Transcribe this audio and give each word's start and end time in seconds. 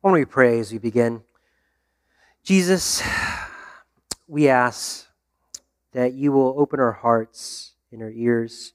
Don't 0.00 0.12
we 0.12 0.24
pray 0.24 0.60
as 0.60 0.70
we 0.70 0.78
begin? 0.78 1.22
Jesus, 2.44 3.02
we 4.28 4.48
ask 4.48 5.08
that 5.92 6.12
you 6.12 6.30
will 6.30 6.54
open 6.56 6.78
our 6.78 6.92
hearts 6.92 7.72
and 7.90 8.00
our 8.02 8.10
ears 8.10 8.74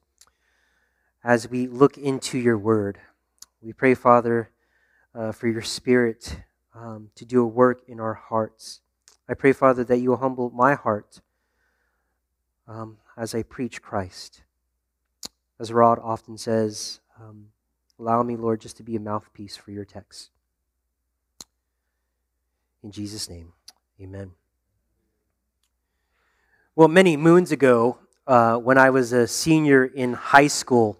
as 1.23 1.49
we 1.49 1.65
look 1.65 1.97
into 1.97 2.37
your 2.37 2.57
word. 2.57 2.99
We 3.61 3.71
pray, 3.71 3.93
Father, 3.93 4.49
uh, 5.15 5.31
for 5.31 5.47
your 5.47 5.61
spirit 5.61 6.39
um, 6.75 7.09
to 7.15 7.23
do 7.23 7.41
a 7.41 7.47
work 7.47 7.83
in 7.87 8.01
our 8.01 8.15
hearts. 8.15 8.81
I 9.29 9.33
pray, 9.33 9.53
Father, 9.53 9.85
that 9.85 9.99
you 9.99 10.09
will 10.09 10.17
humble 10.17 10.49
my 10.49 10.73
heart 10.73 11.21
um, 12.67 12.97
as 13.15 13.33
I 13.33 13.43
preach 13.43 13.81
Christ. 13.81 14.43
As 15.57 15.71
Rod 15.71 15.99
often 16.03 16.37
says, 16.37 16.99
um, 17.17 17.45
allow 17.97 18.23
me, 18.23 18.35
Lord, 18.35 18.59
just 18.59 18.75
to 18.77 18.83
be 18.83 18.97
a 18.97 18.99
mouthpiece 18.99 19.55
for 19.55 19.71
your 19.71 19.85
text. 19.85 20.32
In 22.83 22.91
Jesus' 22.91 23.29
name, 23.29 23.53
amen. 24.01 24.31
Well, 26.75 26.89
many 26.89 27.15
moons 27.15 27.53
ago, 27.53 27.97
uh, 28.27 28.57
when 28.57 28.77
I 28.77 28.89
was 28.89 29.13
a 29.13 29.25
senior 29.25 29.85
in 29.85 30.13
high 30.13 30.47
school, 30.47 30.99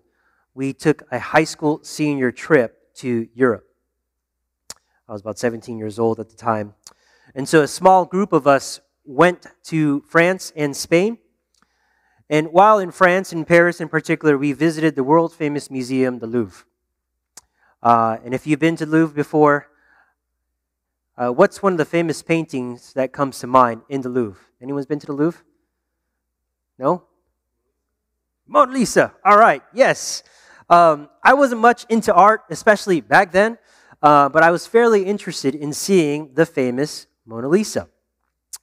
we 0.54 0.72
took 0.72 1.04
a 1.12 1.20
high 1.20 1.44
school 1.44 1.82
senior 1.84 2.32
trip 2.32 2.94
to 2.96 3.28
Europe. 3.34 3.66
I 5.09 5.12
was 5.12 5.20
about 5.20 5.38
17 5.38 5.78
years 5.78 6.00
old 6.00 6.22
at 6.22 6.30
the 6.30 6.38
time. 6.38 6.73
And 7.36 7.50
so 7.50 7.62
a 7.62 7.68
small 7.68 8.06
group 8.06 8.31
of 8.31 8.48
us 8.48 8.80
went 9.04 9.45
to 9.66 10.02
France 10.08 10.54
and 10.56 10.78
Spain. 10.78 11.18
And 12.30 12.54
while 12.54 12.80
in 12.80 12.92
France, 12.92 13.34
in 13.34 13.44
Paris 13.44 13.81
in 13.81 13.90
particular, 13.90 14.38
we 14.38 14.54
visited 14.54 14.95
the 14.95 15.04
world 15.04 15.34
famous 15.34 15.70
museum, 15.70 16.20
the 16.20 16.28
Louvre. 16.28 16.66
Uh, 17.81 18.18
and 18.23 18.34
if 18.34 18.48
you've 18.48 18.59
been 18.59 18.78
to 18.78 18.86
Louvre 18.86 19.14
before, 19.14 19.68
uh, 21.17 21.30
what's 21.30 21.62
one 21.62 21.73
of 21.73 21.77
the 21.77 21.85
famous 21.85 22.23
paintings 22.23 22.94
that 22.94 23.14
comes 23.14 23.39
to 23.39 23.47
mind 23.47 23.81
in 23.89 24.02
the 24.02 24.09
Louvre? 24.09 24.42
Anyone's 24.61 24.86
been 24.86 25.00
to 25.00 25.06
the 25.06 25.14
Louvre? 25.14 25.44
No? 26.80 27.03
Mona 28.47 28.72
Lisa. 28.72 29.14
All 29.23 29.38
right, 29.38 29.61
yes. 29.73 30.23
Um, 30.69 31.09
I 31.23 31.34
wasn't 31.34 31.61
much 31.61 31.86
into 31.89 32.14
art, 32.14 32.41
especially 32.50 33.00
back 33.00 33.31
then, 33.31 33.58
uh, 34.02 34.30
but 34.30 34.41
I 34.41 34.50
was 34.50 34.66
fairly 34.66 35.03
interested 35.06 35.53
in 35.53 35.72
seeing 35.72 36.34
the 36.34 36.45
famous 36.45 37.06
Mona 37.25 37.47
Lisa. 37.47 37.89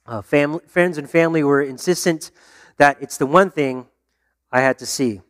Uh, 0.05 0.21
family, 0.21 0.59
friends 0.67 0.97
and 0.97 1.09
family 1.09 1.43
were 1.43 1.61
insistent 1.61 2.31
that 2.77 2.97
it's 3.01 3.17
the 3.17 3.25
one 3.25 3.49
thing 3.49 3.87
I 4.51 4.59
had 4.59 4.77
to 4.79 4.85
see 4.85 5.21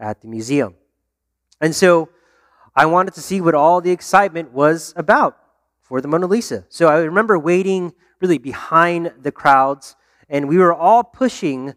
at 0.00 0.22
the 0.22 0.28
museum. 0.28 0.74
And 1.60 1.74
so 1.74 2.08
I 2.74 2.86
wanted 2.86 3.14
to 3.14 3.20
see 3.20 3.40
what 3.40 3.54
all 3.54 3.80
the 3.80 3.92
excitement 3.92 4.52
was 4.52 4.92
about 4.96 5.38
for 5.84 6.00
the 6.00 6.08
Mona 6.08 6.26
Lisa. 6.26 6.64
So 6.70 6.88
I 6.88 6.98
remember 7.00 7.38
waiting 7.38 7.92
really 8.20 8.38
behind 8.38 9.12
the 9.20 9.30
crowds, 9.30 9.94
and 10.28 10.48
we 10.48 10.56
were 10.58 10.74
all 10.74 11.04
pushing 11.04 11.74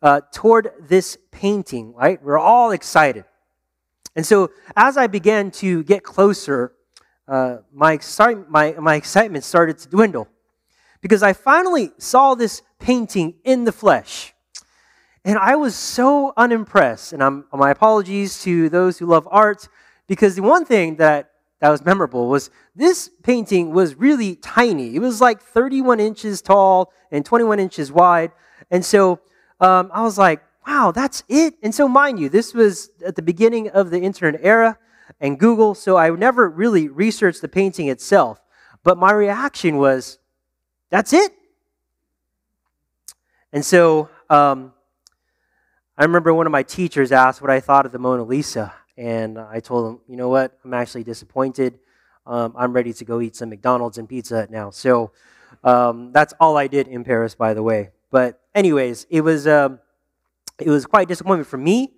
uh, 0.00 0.20
toward 0.32 0.70
this 0.80 1.18
painting, 1.32 1.92
right? 1.92 2.20
We 2.22 2.28
we're 2.28 2.38
all 2.38 2.70
excited. 2.70 3.24
And 4.14 4.24
so 4.24 4.50
as 4.76 4.96
I 4.96 5.08
began 5.08 5.50
to 5.52 5.82
get 5.82 6.04
closer, 6.04 6.72
uh, 7.26 7.58
my, 7.72 7.98
my, 8.48 8.72
my 8.78 8.94
excitement 8.94 9.44
started 9.44 9.78
to 9.78 9.88
dwindle 9.88 10.28
because 11.00 11.22
I 11.22 11.32
finally 11.32 11.92
saw 11.98 12.34
this 12.34 12.62
painting 12.78 13.34
in 13.44 13.64
the 13.64 13.72
flesh. 13.72 14.34
And 15.24 15.36
I 15.36 15.56
was 15.56 15.74
so 15.74 16.32
unimpressed. 16.36 17.12
And 17.12 17.22
I'm, 17.22 17.44
my 17.52 17.70
apologies 17.70 18.40
to 18.42 18.68
those 18.68 18.98
who 18.98 19.06
love 19.06 19.28
art 19.30 19.68
because 20.06 20.36
the 20.36 20.42
one 20.42 20.64
thing 20.64 20.96
that 20.96 21.27
that 21.60 21.70
was 21.70 21.84
memorable 21.84 22.28
was 22.28 22.50
this 22.76 23.10
painting 23.22 23.70
was 23.72 23.94
really 23.96 24.36
tiny. 24.36 24.94
It 24.94 25.00
was 25.00 25.20
like 25.20 25.42
31 25.42 26.00
inches 26.00 26.40
tall 26.40 26.92
and 27.10 27.24
21 27.24 27.58
inches 27.58 27.90
wide. 27.90 28.30
And 28.70 28.84
so 28.84 29.20
um, 29.60 29.90
I 29.92 30.02
was 30.02 30.18
like, 30.18 30.42
wow, 30.66 30.92
that's 30.92 31.24
it. 31.28 31.54
And 31.62 31.74
so, 31.74 31.88
mind 31.88 32.20
you, 32.20 32.28
this 32.28 32.54
was 32.54 32.90
at 33.04 33.16
the 33.16 33.22
beginning 33.22 33.70
of 33.70 33.90
the 33.90 34.00
internet 34.00 34.40
era 34.44 34.78
and 35.20 35.38
Google, 35.38 35.74
so 35.74 35.96
I 35.96 36.10
never 36.10 36.48
really 36.48 36.88
researched 36.88 37.40
the 37.40 37.48
painting 37.48 37.88
itself. 37.88 38.40
But 38.84 38.98
my 38.98 39.12
reaction 39.12 39.78
was, 39.78 40.18
that's 40.90 41.12
it. 41.12 41.32
And 43.52 43.64
so 43.64 44.10
um, 44.28 44.72
I 45.96 46.04
remember 46.04 46.32
one 46.34 46.46
of 46.46 46.52
my 46.52 46.62
teachers 46.62 47.10
asked 47.12 47.40
what 47.40 47.50
I 47.50 47.60
thought 47.60 47.86
of 47.86 47.92
the 47.92 47.98
Mona 47.98 48.22
Lisa. 48.22 48.74
And 48.98 49.38
I 49.38 49.60
told 49.60 49.88
him, 49.88 50.00
you 50.08 50.16
know 50.16 50.28
what? 50.28 50.58
I'm 50.64 50.74
actually 50.74 51.04
disappointed. 51.04 51.78
Um, 52.26 52.52
I'm 52.56 52.72
ready 52.72 52.92
to 52.92 53.04
go 53.04 53.20
eat 53.20 53.36
some 53.36 53.48
McDonald's 53.48 53.96
and 53.96 54.08
Pizza 54.08 54.48
now. 54.50 54.70
So 54.70 55.12
um, 55.62 56.10
that's 56.12 56.34
all 56.40 56.56
I 56.56 56.66
did 56.66 56.88
in 56.88 57.04
Paris, 57.04 57.36
by 57.36 57.54
the 57.54 57.62
way. 57.62 57.90
But 58.10 58.40
anyways, 58.56 59.06
it 59.08 59.20
was 59.20 59.46
um, 59.46 59.78
it 60.58 60.68
was 60.68 60.84
quite 60.84 61.06
disappointment 61.06 61.46
for 61.46 61.58
me 61.58 61.92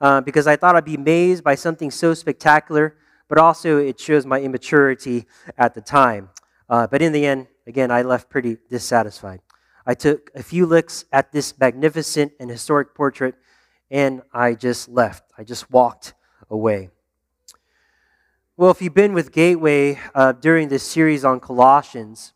uh, 0.00 0.20
because 0.20 0.46
I 0.46 0.54
thought 0.54 0.76
I'd 0.76 0.84
be 0.84 0.94
amazed 0.94 1.42
by 1.42 1.56
something 1.56 1.90
so 1.90 2.14
spectacular, 2.14 2.96
but 3.28 3.38
also 3.38 3.78
it 3.78 3.98
shows 3.98 4.24
my 4.24 4.40
immaturity 4.40 5.26
at 5.58 5.74
the 5.74 5.80
time. 5.80 6.30
Uh, 6.68 6.86
but 6.86 7.02
in 7.02 7.12
the 7.12 7.26
end, 7.26 7.48
again, 7.66 7.90
I 7.90 8.02
left 8.02 8.30
pretty 8.30 8.58
dissatisfied. 8.70 9.40
I 9.84 9.94
took 9.94 10.30
a 10.36 10.44
few 10.44 10.64
looks 10.64 11.06
at 11.12 11.32
this 11.32 11.58
magnificent 11.58 12.32
and 12.38 12.48
historic 12.48 12.94
portrait, 12.94 13.34
and 13.90 14.22
I 14.32 14.54
just 14.54 14.88
left. 14.88 15.24
I 15.36 15.42
just 15.42 15.70
walked 15.72 16.14
away. 16.50 16.90
Well, 18.56 18.70
if 18.70 18.80
you've 18.80 18.94
been 18.94 19.12
with 19.12 19.32
Gateway 19.32 19.98
uh, 20.14 20.32
during 20.32 20.68
this 20.68 20.82
series 20.82 21.24
on 21.24 21.40
Colossians, 21.40 22.32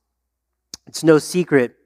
it's 0.87 1.03
no 1.03 1.19
secret 1.19 1.76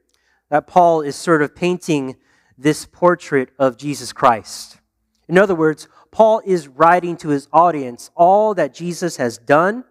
that 0.49 0.67
Paul 0.67 1.01
is 1.01 1.15
sort 1.15 1.41
of 1.41 1.55
painting 1.55 2.17
this 2.57 2.85
portrait 2.85 3.49
of 3.57 3.77
Jesus 3.77 4.11
Christ. 4.13 4.79
In 5.27 5.37
other 5.37 5.55
words, 5.55 5.87
Paul 6.11 6.41
is 6.45 6.67
writing 6.67 7.17
to 7.17 7.29
his 7.29 7.47
audience 7.51 8.11
all 8.15 8.53
that 8.55 8.73
Jesus 8.73 9.17
has 9.17 9.37
done, 9.37 9.83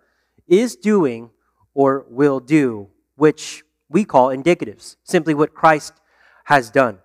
is 0.47 0.77
doing, 0.77 1.31
or 1.75 2.06
will 2.09 2.41
do, 2.41 2.89
which 3.16 3.65
we 3.89 4.05
call 4.05 4.28
indicatives, 4.28 4.97
simply 5.05 5.34
what 5.34 5.55
Christ 5.55 5.95
has 6.45 6.71
done. 6.71 6.99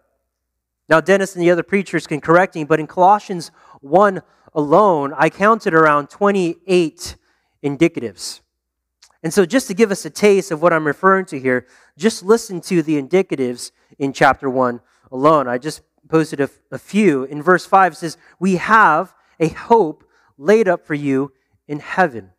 Now, 0.88 1.02
Dennis 1.02 1.36
and 1.36 1.44
the 1.44 1.52
other 1.52 1.64
preachers 1.64 2.08
can 2.08 2.20
correct 2.20 2.56
me, 2.56 2.64
but 2.64 2.80
in 2.80 2.88
Colossians 2.88 3.52
1 3.82 4.22
alone, 4.54 5.14
I 5.18 5.30
counted 5.30 5.74
around 5.74 6.10
28 6.10 7.16
indicatives. 7.64 8.42
And 9.22 9.34
so, 9.34 9.46
just 9.46 9.68
to 9.68 9.74
give 9.74 9.92
us 9.92 10.06
a 10.06 10.10
taste 10.10 10.52
of 10.52 10.62
what 10.62 10.72
I'm 10.72 10.88
referring 10.88 11.26
to 11.28 11.40
here, 11.40 11.68
just 11.98 12.24
listen 12.24 12.62
to 12.62 12.82
the 12.82 13.02
indicatives 13.02 13.72
in 13.98 14.14
chapter 14.14 14.50
1 14.50 14.80
alone. 15.12 15.48
I 15.48 15.58
just 15.58 15.82
posted 16.08 16.40
a, 16.40 16.50
a 16.72 16.78
few. 16.78 17.24
In 17.26 17.42
verse 17.42 17.66
5, 17.66 17.94
it 17.94 17.96
says, 17.98 18.18
We 18.40 18.56
have 18.56 19.14
a 19.40 19.50
hope 19.50 20.04
laid 20.38 20.68
up 20.68 20.86
for 20.86 20.94
you 20.94 21.34
in 21.68 21.80
heaven. 21.80 22.32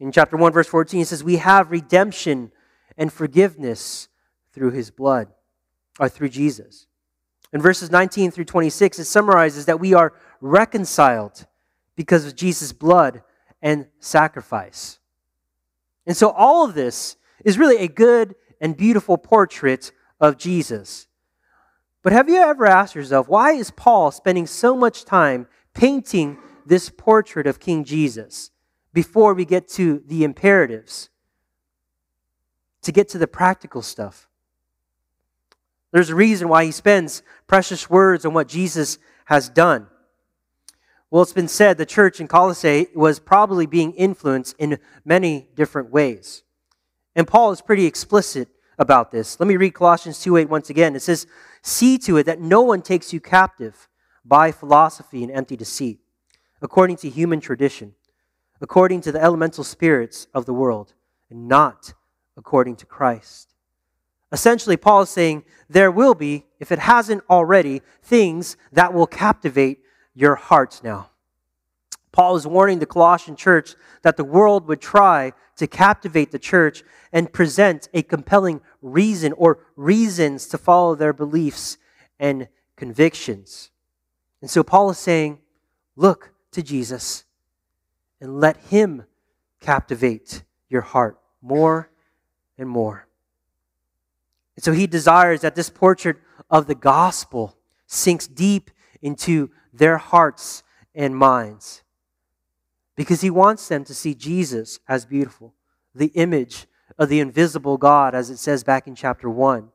In 0.00 0.12
chapter 0.12 0.36
1, 0.36 0.52
verse 0.52 0.68
14, 0.68 1.02
it 1.02 1.08
says, 1.08 1.22
We 1.22 1.36
have 1.36 1.70
redemption 1.70 2.52
and 2.96 3.12
forgiveness 3.12 4.08
through 4.52 4.72
his 4.72 4.90
blood, 4.90 5.28
or 6.00 6.08
through 6.08 6.30
Jesus. 6.30 6.87
In 7.52 7.60
verses 7.60 7.90
19 7.90 8.30
through 8.30 8.44
26, 8.44 8.98
it 8.98 9.04
summarizes 9.04 9.66
that 9.66 9.80
we 9.80 9.94
are 9.94 10.12
reconciled 10.40 11.46
because 11.96 12.26
of 12.26 12.36
Jesus' 12.36 12.72
blood 12.72 13.22
and 13.62 13.86
sacrifice. 14.00 14.98
And 16.06 16.16
so 16.16 16.30
all 16.30 16.64
of 16.64 16.74
this 16.74 17.16
is 17.44 17.58
really 17.58 17.78
a 17.78 17.88
good 17.88 18.34
and 18.60 18.76
beautiful 18.76 19.18
portrait 19.18 19.92
of 20.20 20.36
Jesus. 20.36 21.06
But 22.02 22.12
have 22.12 22.28
you 22.28 22.36
ever 22.36 22.66
asked 22.66 22.94
yourself, 22.94 23.28
why 23.28 23.52
is 23.52 23.70
Paul 23.70 24.10
spending 24.10 24.46
so 24.46 24.76
much 24.76 25.04
time 25.04 25.46
painting 25.74 26.38
this 26.66 26.90
portrait 26.90 27.46
of 27.46 27.60
King 27.60 27.84
Jesus 27.84 28.50
before 28.92 29.34
we 29.34 29.44
get 29.44 29.68
to 29.70 30.02
the 30.06 30.24
imperatives? 30.24 31.10
To 32.82 32.92
get 32.92 33.08
to 33.10 33.18
the 33.18 33.26
practical 33.26 33.82
stuff. 33.82 34.27
There's 35.92 36.10
a 36.10 36.14
reason 36.14 36.48
why 36.48 36.64
he 36.64 36.72
spends 36.72 37.22
precious 37.46 37.88
words 37.88 38.24
on 38.24 38.34
what 38.34 38.48
Jesus 38.48 38.98
has 39.26 39.48
done. 39.48 39.88
Well, 41.10 41.22
it's 41.22 41.32
been 41.32 41.48
said 41.48 41.78
the 41.78 41.86
church 41.86 42.20
in 42.20 42.28
Colossae 42.28 42.88
was 42.94 43.18
probably 43.18 43.64
being 43.64 43.92
influenced 43.92 44.54
in 44.58 44.78
many 45.04 45.48
different 45.54 45.90
ways. 45.90 46.42
And 47.16 47.26
Paul 47.26 47.50
is 47.52 47.62
pretty 47.62 47.86
explicit 47.86 48.48
about 48.78 49.10
this. 49.10 49.40
Let 49.40 49.46
me 49.46 49.56
read 49.56 49.72
Colossians 49.72 50.20
2:8 50.20 50.50
once 50.50 50.68
again. 50.68 50.94
It 50.94 51.00
says, 51.00 51.26
"See 51.62 51.96
to 51.98 52.18
it 52.18 52.24
that 52.24 52.40
no 52.40 52.60
one 52.60 52.82
takes 52.82 53.12
you 53.12 53.20
captive 53.20 53.88
by 54.24 54.52
philosophy 54.52 55.22
and 55.22 55.32
empty 55.32 55.56
deceit, 55.56 56.00
according 56.60 56.96
to 56.96 57.08
human 57.08 57.40
tradition, 57.40 57.94
according 58.60 59.00
to 59.00 59.12
the 59.12 59.22
elemental 59.22 59.64
spirits 59.64 60.26
of 60.34 60.44
the 60.44 60.52
world, 60.52 60.92
and 61.30 61.48
not 61.48 61.94
according 62.36 62.76
to 62.76 62.86
Christ." 62.86 63.54
Essentially, 64.30 64.76
Paul 64.76 65.02
is 65.02 65.10
saying 65.10 65.44
there 65.68 65.90
will 65.90 66.14
be, 66.14 66.44
if 66.60 66.70
it 66.70 66.78
hasn't 66.78 67.24
already, 67.30 67.82
things 68.02 68.56
that 68.72 68.92
will 68.92 69.06
captivate 69.06 69.80
your 70.14 70.34
hearts 70.34 70.82
now. 70.82 71.10
Paul 72.12 72.36
is 72.36 72.46
warning 72.46 72.78
the 72.78 72.86
Colossian 72.86 73.36
church 73.36 73.74
that 74.02 74.16
the 74.16 74.24
world 74.24 74.66
would 74.66 74.80
try 74.80 75.32
to 75.56 75.66
captivate 75.66 76.30
the 76.30 76.38
church 76.38 76.82
and 77.12 77.32
present 77.32 77.88
a 77.94 78.02
compelling 78.02 78.60
reason 78.82 79.32
or 79.34 79.60
reasons 79.76 80.46
to 80.48 80.58
follow 80.58 80.94
their 80.94 81.12
beliefs 81.12 81.78
and 82.18 82.48
convictions. 82.76 83.70
And 84.40 84.50
so 84.50 84.62
Paul 84.62 84.90
is 84.90 84.98
saying, 84.98 85.38
look 85.96 86.32
to 86.52 86.62
Jesus 86.62 87.24
and 88.20 88.40
let 88.40 88.56
him 88.56 89.04
captivate 89.60 90.42
your 90.68 90.82
heart 90.82 91.18
more 91.42 91.90
and 92.56 92.68
more. 92.68 93.07
And 94.58 94.64
so 94.64 94.72
he 94.72 94.88
desires 94.88 95.42
that 95.42 95.54
this 95.54 95.70
portrait 95.70 96.16
of 96.50 96.66
the 96.66 96.74
gospel 96.74 97.56
sinks 97.86 98.26
deep 98.26 98.72
into 99.00 99.50
their 99.72 99.98
hearts 99.98 100.64
and 100.96 101.16
minds 101.16 101.84
because 102.96 103.20
he 103.20 103.30
wants 103.30 103.68
them 103.68 103.84
to 103.84 103.94
see 103.94 104.16
Jesus 104.16 104.80
as 104.88 105.06
beautiful, 105.06 105.54
the 105.94 106.06
image 106.06 106.66
of 106.98 107.08
the 107.08 107.20
invisible 107.20 107.76
God, 107.76 108.16
as 108.16 108.30
it 108.30 108.38
says 108.38 108.64
back 108.64 108.88
in 108.88 108.96
chapter 108.96 109.30
1. 109.30 109.68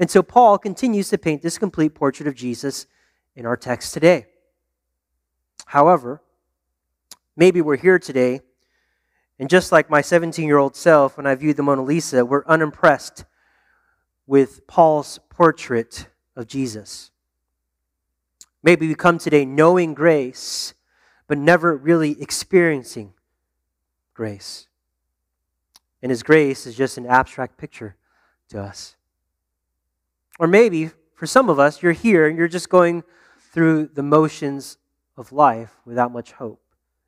And 0.00 0.10
so 0.10 0.24
Paul 0.24 0.58
continues 0.58 1.08
to 1.10 1.18
paint 1.18 1.40
this 1.40 1.56
complete 1.56 1.94
portrait 1.94 2.26
of 2.26 2.34
Jesus 2.34 2.88
in 3.36 3.46
our 3.46 3.56
text 3.56 3.94
today. 3.94 4.26
However, 5.66 6.20
maybe 7.36 7.60
we're 7.60 7.76
here 7.76 8.00
today, 8.00 8.40
and 9.38 9.48
just 9.48 9.70
like 9.70 9.88
my 9.88 10.00
17 10.00 10.44
year 10.44 10.58
old 10.58 10.74
self, 10.74 11.16
when 11.16 11.28
I 11.28 11.36
viewed 11.36 11.56
the 11.56 11.62
Mona 11.62 11.84
Lisa, 11.84 12.24
we're 12.24 12.44
unimpressed 12.46 13.24
with 14.26 14.66
Paul's 14.66 15.18
portrait 15.30 16.08
of 16.34 16.46
Jesus. 16.46 17.10
Maybe 18.62 18.88
we 18.88 18.94
come 18.94 19.18
today 19.18 19.44
knowing 19.44 19.94
grace, 19.94 20.74
but 21.28 21.38
never 21.38 21.76
really 21.76 22.20
experiencing 22.20 23.12
grace. 24.14 24.66
And 26.02 26.10
his 26.10 26.22
grace 26.22 26.66
is 26.66 26.76
just 26.76 26.98
an 26.98 27.06
abstract 27.06 27.58
picture 27.58 27.96
to 28.48 28.60
us. 28.60 28.96
Or 30.38 30.46
maybe 30.46 30.90
for 31.14 31.26
some 31.26 31.48
of 31.48 31.58
us, 31.58 31.82
you're 31.82 31.92
here 31.92 32.26
and 32.26 32.36
you're 32.36 32.48
just 32.48 32.68
going 32.68 33.04
through 33.52 33.86
the 33.94 34.02
motions 34.02 34.78
of 35.16 35.32
life 35.32 35.74
without 35.84 36.12
much 36.12 36.32
hope. 36.32 36.60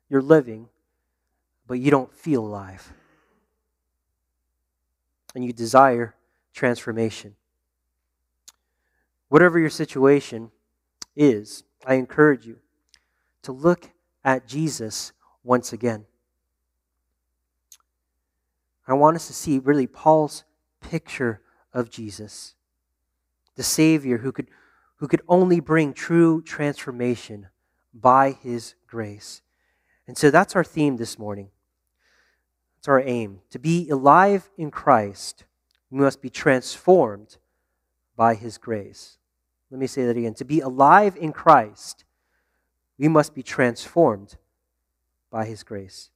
You're 0.09 0.21
living, 0.21 0.69
but 1.67 1.79
you 1.79 1.91
don't 1.91 2.13
feel 2.13 2.43
alive. 2.43 2.91
And 5.35 5.45
you 5.45 5.53
desire 5.53 6.15
transformation. 6.59 7.35
Whatever 9.29 9.57
your 9.57 9.69
situation 9.69 10.51
is, 11.15 11.63
I 11.85 11.93
encourage 11.93 12.45
you 12.45 12.57
to 13.43 13.53
look 13.53 13.91
at 14.25 14.45
Jesus 14.45 15.13
once 15.41 15.71
again. 15.71 16.03
I 18.85 18.93
want 18.93 19.15
us 19.15 19.27
to 19.27 19.33
see 19.33 19.59
really 19.59 19.87
Paul's 19.87 20.43
picture 20.81 21.39
of 21.73 21.89
Jesus, 21.89 22.55
the 23.55 23.63
Savior 23.63 24.17
who 24.17 24.33
could, 24.33 24.49
who 24.97 25.07
could 25.07 25.21
only 25.29 25.61
bring 25.61 25.93
true 25.93 26.41
transformation 26.41 27.47
by 27.93 28.31
his 28.31 28.75
grace. 28.85 29.41
And 30.07 30.17
so 30.17 30.29
that's 30.29 30.57
our 30.57 30.65
theme 30.65 30.97
this 30.97 31.17
morning. 31.17 31.51
That's 32.75 32.89
our 32.89 32.99
aim. 32.99 33.39
To 33.51 33.59
be 33.59 33.89
alive 33.89 34.49
in 34.57 34.71
Christ, 34.71 35.45
we 35.91 35.99
must 35.99 36.21
be 36.21 36.29
transformed 36.29 37.37
by 38.15 38.35
his 38.35 38.57
grace. 38.57 39.17
Let 39.71 39.79
me 39.79 39.87
say 39.87 40.05
that 40.05 40.17
again. 40.17 40.33
To 40.35 40.45
be 40.45 40.59
alive 40.59 41.15
in 41.15 41.31
Christ, 41.31 42.03
we 42.97 43.07
must 43.07 43.33
be 43.33 43.43
transformed 43.43 44.35
by 45.31 45.45
his 45.45 45.63
grace. 45.63 46.09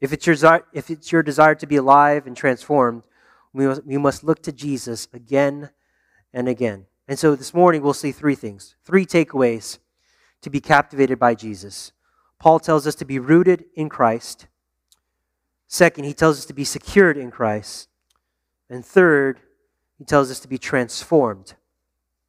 If 0.00 0.12
it's 0.12 0.26
your, 0.26 0.66
if 0.72 0.90
it's 0.90 1.10
your 1.10 1.22
desire 1.22 1.54
to 1.56 1.66
be 1.66 1.76
alive 1.76 2.26
and 2.26 2.36
transformed, 2.36 3.02
we 3.52 3.66
must, 3.66 3.84
we 3.84 3.98
must 3.98 4.22
look 4.22 4.42
to 4.42 4.52
Jesus 4.52 5.08
again 5.12 5.70
and 6.32 6.48
again. 6.48 6.86
And 7.08 7.18
so 7.18 7.34
this 7.34 7.54
morning 7.54 7.82
we'll 7.82 7.94
see 7.94 8.12
three 8.12 8.34
things, 8.34 8.76
three 8.84 9.06
takeaways 9.06 9.78
to 10.42 10.50
be 10.50 10.60
captivated 10.60 11.18
by 11.18 11.34
Jesus. 11.34 11.92
Paul 12.38 12.60
tells 12.60 12.86
us 12.86 12.94
to 12.96 13.04
be 13.04 13.18
rooted 13.18 13.64
in 13.74 13.88
Christ. 13.88 14.46
Second, 15.66 16.04
he 16.04 16.14
tells 16.14 16.38
us 16.38 16.46
to 16.46 16.52
be 16.52 16.64
secured 16.64 17.16
in 17.16 17.30
Christ. 17.30 17.88
And 18.70 18.84
third, 18.84 19.40
he 19.98 20.04
tells 20.04 20.30
us 20.30 20.40
to 20.40 20.48
be 20.48 20.58
transformed 20.58 21.54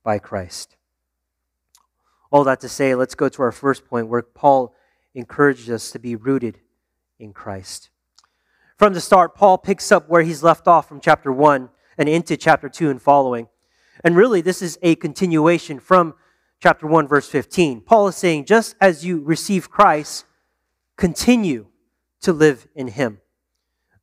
by 0.04 0.20
Christ. 0.20 0.76
All 2.32 2.44
that 2.44 2.60
to 2.62 2.70
say, 2.70 2.96
let's 2.96 3.16
go 3.16 3.30
to 3.30 3.42
our 3.42 3.52
first 3.52 3.86
point 3.86 4.08
where 4.08 4.22
Paul 4.22 4.74
encourages 5.14 5.70
us 5.70 5.92
to 5.92 6.00
be 6.00 6.16
rooted 6.16 6.60
in 7.20 7.34
Christ. 7.34 7.90
From 8.78 8.94
the 8.94 9.02
start, 9.02 9.36
Paul 9.36 9.58
picks 9.58 9.92
up 9.92 10.08
where 10.08 10.22
he's 10.22 10.44
left 10.44 10.68
off 10.68 10.88
from 10.88 11.02
chapter 11.02 11.32
1 11.32 11.70
and 11.98 12.08
into 12.08 12.38
chapter 12.38 12.70
2 12.70 12.90
and 12.90 13.02
following. 13.02 13.48
And 14.04 14.16
really, 14.16 14.42
this 14.42 14.62
is 14.62 14.80
a 14.82 14.96
continuation 14.96 15.80
from 15.80 16.16
chapter 16.62 16.88
1, 16.88 17.08
verse 17.08 17.28
15. 17.28 17.82
Paul 17.82 18.08
is 18.08 18.16
saying, 18.16 18.46
just 18.46 18.76
as 18.80 19.06
you 19.06 19.22
receive 19.22 19.70
Christ, 19.70 20.26
continue 20.96 21.68
to 22.22 22.32
live 22.32 22.68
in 22.74 22.88
him. 22.88 23.20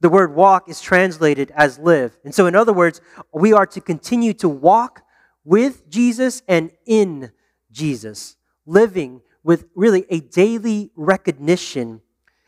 The 0.01 0.09
word 0.09 0.35
walk 0.35 0.69
is 0.69 0.81
translated 0.81 1.51
as 1.55 1.79
live. 1.79 2.17
And 2.25 2.35
so, 2.35 2.47
in 2.47 2.55
other 2.55 2.73
words, 2.73 3.01
we 3.33 3.53
are 3.53 3.67
to 3.67 3.81
continue 3.81 4.35
to 4.35 4.49
walk 4.49 5.03
with 5.45 5.89
Jesus 5.89 6.43
and 6.49 6.71
in 6.85 7.33
Jesus, 7.71 8.37
living 8.67 9.23
with 9.43 9.67
really 9.75 10.05
a 10.11 10.21
daily 10.21 10.91
recognition 10.97 12.03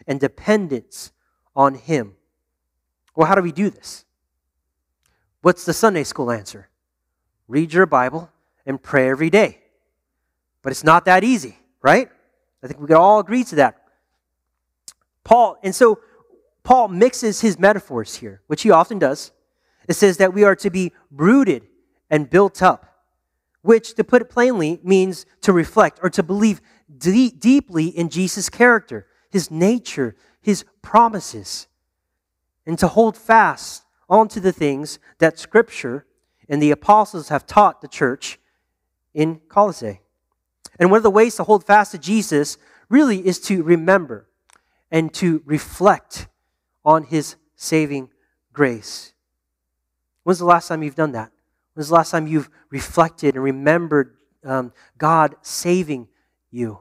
and 0.06 0.18
dependence 0.20 1.12
on 1.54 1.74
Him. 1.74 2.16
Well, 3.14 3.26
how 3.26 3.34
do 3.34 3.42
we 3.42 3.52
do 3.52 3.70
this? 3.70 4.04
What's 5.40 5.64
the 5.64 5.72
Sunday 5.72 6.04
school 6.04 6.30
answer? 6.30 6.68
Read 7.46 7.72
your 7.72 7.86
Bible 7.86 8.30
and 8.66 8.82
pray 8.82 9.08
every 9.08 9.30
day. 9.30 9.60
But 10.62 10.72
it's 10.72 10.84
not 10.84 11.04
that 11.06 11.24
easy, 11.24 11.56
right? 11.82 12.10
I 12.62 12.66
think 12.66 12.80
we 12.80 12.86
can 12.86 12.96
all 12.96 13.20
agree 13.20 13.44
to 13.44 13.56
that. 13.56 13.80
Paul, 15.24 15.58
and 15.62 15.74
so 15.74 16.00
Paul 16.68 16.88
mixes 16.88 17.40
his 17.40 17.58
metaphors 17.58 18.16
here, 18.16 18.42
which 18.46 18.60
he 18.60 18.70
often 18.70 18.98
does. 18.98 19.32
It 19.88 19.94
says 19.94 20.18
that 20.18 20.34
we 20.34 20.44
are 20.44 20.56
to 20.56 20.68
be 20.68 20.92
rooted 21.10 21.66
and 22.10 22.28
built 22.28 22.62
up, 22.62 23.06
which, 23.62 23.94
to 23.94 24.04
put 24.04 24.20
it 24.20 24.28
plainly, 24.28 24.78
means 24.82 25.24
to 25.40 25.54
reflect 25.54 25.98
or 26.02 26.10
to 26.10 26.22
believe 26.22 26.60
de- 26.94 27.30
deeply 27.30 27.86
in 27.86 28.10
Jesus' 28.10 28.50
character 28.50 29.06
his 29.30 29.50
nature, 29.50 30.14
his 30.42 30.66
promises, 30.82 31.68
and 32.66 32.78
to 32.78 32.88
hold 32.88 33.16
fast 33.16 33.84
onto 34.06 34.38
the 34.38 34.52
things 34.52 34.98
that 35.20 35.38
Scripture 35.38 36.04
and 36.50 36.60
the 36.60 36.70
apostles 36.70 37.30
have 37.30 37.46
taught 37.46 37.80
the 37.80 37.88
church 37.88 38.38
in 39.14 39.40
Colossae. 39.48 40.02
And 40.78 40.90
one 40.90 40.98
of 40.98 41.02
the 41.02 41.08
ways 41.08 41.34
to 41.37 41.44
hold 41.44 41.64
fast 41.64 41.92
to 41.92 41.98
Jesus 41.98 42.58
really 42.90 43.26
is 43.26 43.40
to 43.40 43.62
remember 43.62 44.28
and 44.90 45.14
to 45.14 45.42
reflect 45.46 46.28
on 46.88 47.04
his 47.04 47.37
saving 47.54 48.09
grace. 48.54 49.12
When's 50.23 50.38
the 50.38 50.47
last 50.47 50.68
time 50.68 50.83
you've 50.83 50.95
done 50.95 51.12
that? 51.12 51.30
When's 51.75 51.88
the 51.88 51.95
last 51.95 52.11
time 52.11 52.26
you've 52.26 52.49
reflected 52.71 53.35
and 53.35 53.45
remembered 53.45 54.16
um, 54.42 54.73
God 54.97 55.37
saving 55.42 56.09
you? 56.50 56.80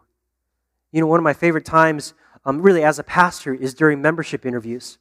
You 0.93 1.01
know, 1.01 1.07
one 1.07 1.19
of 1.19 1.25
my 1.25 1.33
favorite 1.33 1.65
times 1.65 2.13
um, 2.45 2.61
really 2.61 2.85
as 2.85 2.99
a 2.99 3.03
pastor 3.03 3.53
is 3.53 3.73
during 3.73 4.01
membership 4.01 4.45
interviews. 4.45 4.97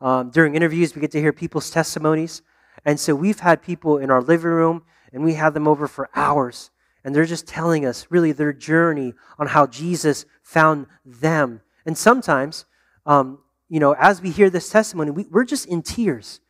Um, 0.00 0.30
during 0.30 0.56
interviews, 0.56 0.92
we 0.92 1.00
get 1.00 1.12
to 1.12 1.20
hear 1.20 1.32
people's 1.32 1.70
testimonies. 1.70 2.42
And 2.84 2.98
so 2.98 3.14
we've 3.14 3.38
had 3.38 3.62
people 3.62 3.98
in 3.98 4.10
our 4.10 4.20
living 4.20 4.50
room 4.50 4.82
and 5.12 5.22
we 5.22 5.34
had 5.34 5.54
them 5.54 5.68
over 5.68 5.86
for 5.86 6.10
hours. 6.16 6.72
And 7.04 7.14
they're 7.14 7.26
just 7.26 7.46
telling 7.46 7.86
us 7.86 8.08
really 8.10 8.32
their 8.32 8.52
journey 8.52 9.14
on 9.38 9.46
how 9.46 9.68
Jesus 9.68 10.26
found 10.42 10.88
them. 11.04 11.60
And 11.86 11.96
sometimes, 11.96 12.64
um, 13.06 13.38
you 13.68 13.80
know, 13.80 13.94
as 13.98 14.22
we 14.22 14.30
hear 14.30 14.50
this 14.50 14.68
testimony, 14.68 15.10
we, 15.10 15.26
we're 15.30 15.44
just 15.44 15.66
in 15.66 15.82
tears 15.82 16.40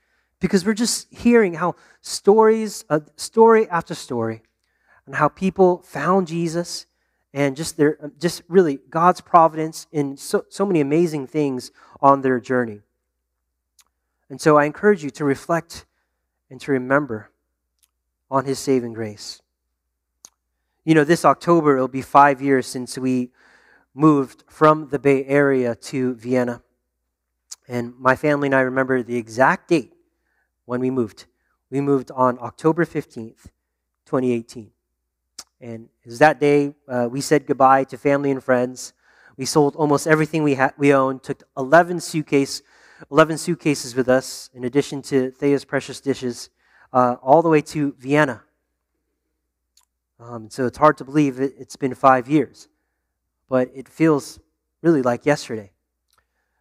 because 0.41 0.65
we're 0.65 0.75
just 0.75 1.13
hearing 1.13 1.55
how 1.55 1.75
stories, 2.03 2.85
uh, 2.91 3.01
story 3.17 3.69
after 3.71 3.95
story, 3.95 4.43
and 5.07 5.15
how 5.15 5.29
people 5.29 5.79
found 5.79 6.27
Jesus 6.27 6.87
and 7.33 7.57
just 7.57 7.77
their 7.77 8.13
just 8.19 8.43
really 8.49 8.79
God's 8.91 9.21
providence 9.21 9.87
in 9.93 10.17
so, 10.17 10.45
so 10.49 10.67
many 10.67 10.81
amazing 10.81 11.27
things 11.27 11.71
on 12.01 12.23
their 12.23 12.41
journey. 12.41 12.81
And 14.29 14.41
so 14.41 14.57
I 14.57 14.65
encourage 14.65 15.05
you 15.05 15.11
to 15.11 15.25
reflect 15.25 15.87
and 16.51 16.61
to 16.63 16.73
remember 16.73 17.31
on 18.31 18.45
his 18.45 18.59
saving 18.59 18.93
grace. 18.93 19.41
You 20.85 20.95
know, 20.95 21.05
this 21.05 21.25
October 21.25 21.77
it'll 21.77 21.89
be 21.89 22.03
5 22.03 22.43
years 22.43 22.67
since 22.67 22.99
we 22.99 23.31
moved 23.95 24.45
from 24.49 24.89
the 24.89 24.99
Bay 24.99 25.25
Area 25.25 25.75
to 25.75 26.15
Vienna. 26.15 26.63
And 27.69 27.95
my 27.99 28.15
family 28.17 28.49
and 28.49 28.55
I 28.55 28.61
remember 28.61 29.03
the 29.03 29.17
exact 29.17 29.69
date 29.69 29.93
when 30.65 30.81
we 30.81 30.91
moved. 30.91 31.27
We 31.71 31.81
moved 31.81 32.11
on 32.13 32.39
October 32.41 32.85
15th, 32.85 33.47
2018. 34.07 34.71
And 35.61 35.89
it 36.05 36.09
was 36.09 36.19
that 36.19 36.39
day 36.39 36.75
uh, 36.89 37.09
we 37.11 37.21
said 37.21 37.47
goodbye 37.47 37.85
to 37.85 37.99
family 37.99 38.31
and 38.31 38.43
friends. 38.43 38.93
We 39.37 39.45
sold 39.45 39.75
almost 39.77 40.07
everything 40.07 40.43
we, 40.43 40.55
ha- 40.55 40.73
we 40.79 40.95
owned, 40.95 41.23
took 41.23 41.43
11, 41.57 42.01
suitcase, 42.01 42.63
11 43.11 43.39
suitcases 43.39 43.95
with 43.95 44.09
us, 44.09 44.49
in 44.55 44.65
addition 44.65 45.03
to 45.03 45.31
Thea's 45.31 45.65
precious 45.65 46.01
dishes, 46.01 46.51
uh, 46.93 47.17
all 47.23 47.43
the 47.43 47.49
way 47.49 47.61
to 47.63 47.95
Vienna. 47.99 48.43
Um, 50.19 50.49
so 50.49 50.67
it's 50.67 50.79
hard 50.79 50.97
to 50.99 51.05
believe 51.05 51.41
it, 51.41 51.55
it's 51.59 51.77
been 51.77 51.95
five 51.95 52.29
years, 52.29 52.69
but 53.49 53.71
it 53.75 53.89
feels 53.89 54.41
really 54.81 55.03
like 55.03 55.27
yesterday. 55.27 55.73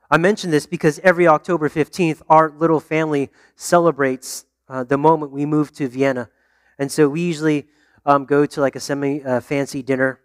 I 0.09 0.17
mention 0.17 0.51
this 0.51 0.67
because 0.67 0.99
every 0.99 1.27
October 1.27 1.67
15th, 1.67 2.21
our 2.29 2.51
little 2.51 2.79
family 2.79 3.31
celebrates 3.55 4.45
uh, 4.69 4.83
the 4.83 4.97
moment 4.97 5.31
we 5.31 5.45
move 5.45 5.71
to 5.73 5.87
Vienna. 5.87 6.29
And 6.77 6.91
so 6.91 7.09
we 7.09 7.21
usually 7.21 7.67
um, 8.05 8.25
go 8.25 8.45
to 8.45 8.61
like 8.61 8.75
a 8.75 8.79
semi 8.79 9.23
uh, 9.23 9.41
fancy 9.41 9.81
dinner, 9.81 10.19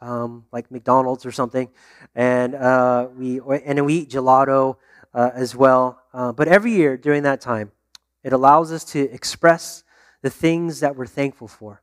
um, 0.00 0.46
like 0.52 0.70
McDonald's 0.70 1.26
or 1.26 1.32
something, 1.32 1.68
and 2.14 2.54
uh, 2.54 3.08
we 3.14 3.40
and 3.64 3.84
we 3.84 3.94
eat 3.94 4.10
gelato 4.10 4.76
uh, 5.12 5.30
as 5.34 5.54
well. 5.54 6.00
Uh, 6.14 6.32
but 6.32 6.48
every 6.48 6.72
year 6.72 6.96
during 6.96 7.24
that 7.24 7.40
time, 7.40 7.72
it 8.22 8.32
allows 8.32 8.72
us 8.72 8.84
to 8.84 9.00
express 9.12 9.84
the 10.22 10.30
things 10.30 10.80
that 10.80 10.96
we're 10.96 11.06
thankful 11.06 11.48
for. 11.48 11.82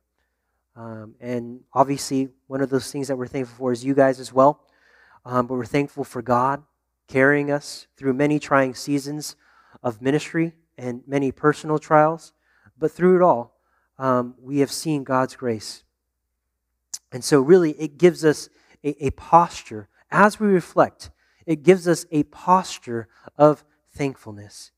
Um, 0.74 1.14
and 1.20 1.60
obviously, 1.72 2.30
one 2.48 2.60
of 2.60 2.70
those 2.70 2.90
things 2.90 3.06
that 3.08 3.16
we're 3.16 3.28
thankful 3.28 3.56
for 3.56 3.72
is 3.72 3.84
you 3.84 3.94
guys 3.94 4.18
as 4.18 4.32
well. 4.32 4.60
Um, 5.24 5.46
but 5.46 5.54
we're 5.54 5.64
thankful 5.64 6.02
for 6.02 6.20
God 6.20 6.62
carrying 7.08 7.50
us 7.50 7.86
through 7.96 8.14
many 8.14 8.38
trying 8.38 8.74
seasons 8.74 9.36
of 9.82 10.00
ministry 10.00 10.54
and 10.78 11.02
many 11.06 11.30
personal 11.30 11.78
trials. 11.78 12.32
But 12.78 12.92
through 12.92 13.16
it 13.16 13.22
all, 13.22 13.56
um, 13.98 14.34
we 14.40 14.58
have 14.58 14.72
seen 14.72 15.04
God's 15.04 15.36
grace. 15.36 15.84
And 17.12 17.22
so, 17.22 17.40
really, 17.40 17.72
it 17.72 17.96
gives 17.98 18.24
us 18.24 18.48
a, 18.82 19.06
a 19.06 19.10
posture 19.10 19.88
as 20.14 20.38
we 20.38 20.46
reflect, 20.46 21.10
it 21.44 21.64
gives 21.64 21.88
us 21.88 22.06
a 22.12 22.22
posture 22.24 23.08
of 23.36 23.64
thankfulness. 23.92 24.70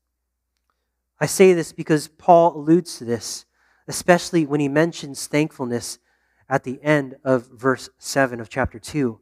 I 1.19 1.27
say 1.27 1.53
this 1.53 1.71
because 1.71 2.07
Paul 2.07 2.57
alludes 2.57 2.97
to 2.97 3.05
this, 3.05 3.45
especially 3.87 4.47
when 4.47 4.59
he 4.59 4.67
mentions 4.67 5.27
thankfulness 5.27 5.99
at 6.49 6.63
the 6.63 6.81
end 6.81 7.17
of 7.23 7.47
verse 7.47 7.89
7 7.99 8.39
of 8.39 8.49
chapter 8.49 8.79
2. 8.79 9.19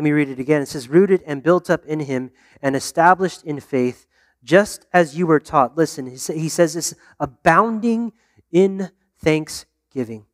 Let 0.00 0.04
me 0.04 0.12
read 0.12 0.30
it 0.30 0.38
again. 0.38 0.62
It 0.62 0.68
says, 0.68 0.88
Rooted 0.88 1.22
and 1.26 1.42
built 1.42 1.68
up 1.68 1.84
in 1.84 2.00
him 2.00 2.30
and 2.62 2.74
established 2.74 3.44
in 3.44 3.60
faith, 3.60 4.06
just 4.42 4.86
as 4.94 5.18
you 5.18 5.26
were 5.26 5.38
taught. 5.38 5.76
Listen, 5.76 6.06
he 6.06 6.48
says 6.48 6.72
this 6.72 6.94
abounding 7.20 8.14
in 8.50 8.92
thanksgiving. 9.18 10.24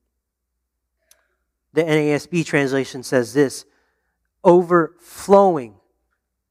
The 1.73 1.83
NASB 1.83 2.47
translation 2.47 3.03
says 3.03 3.35
this 3.35 3.65
overflowing 4.45 5.75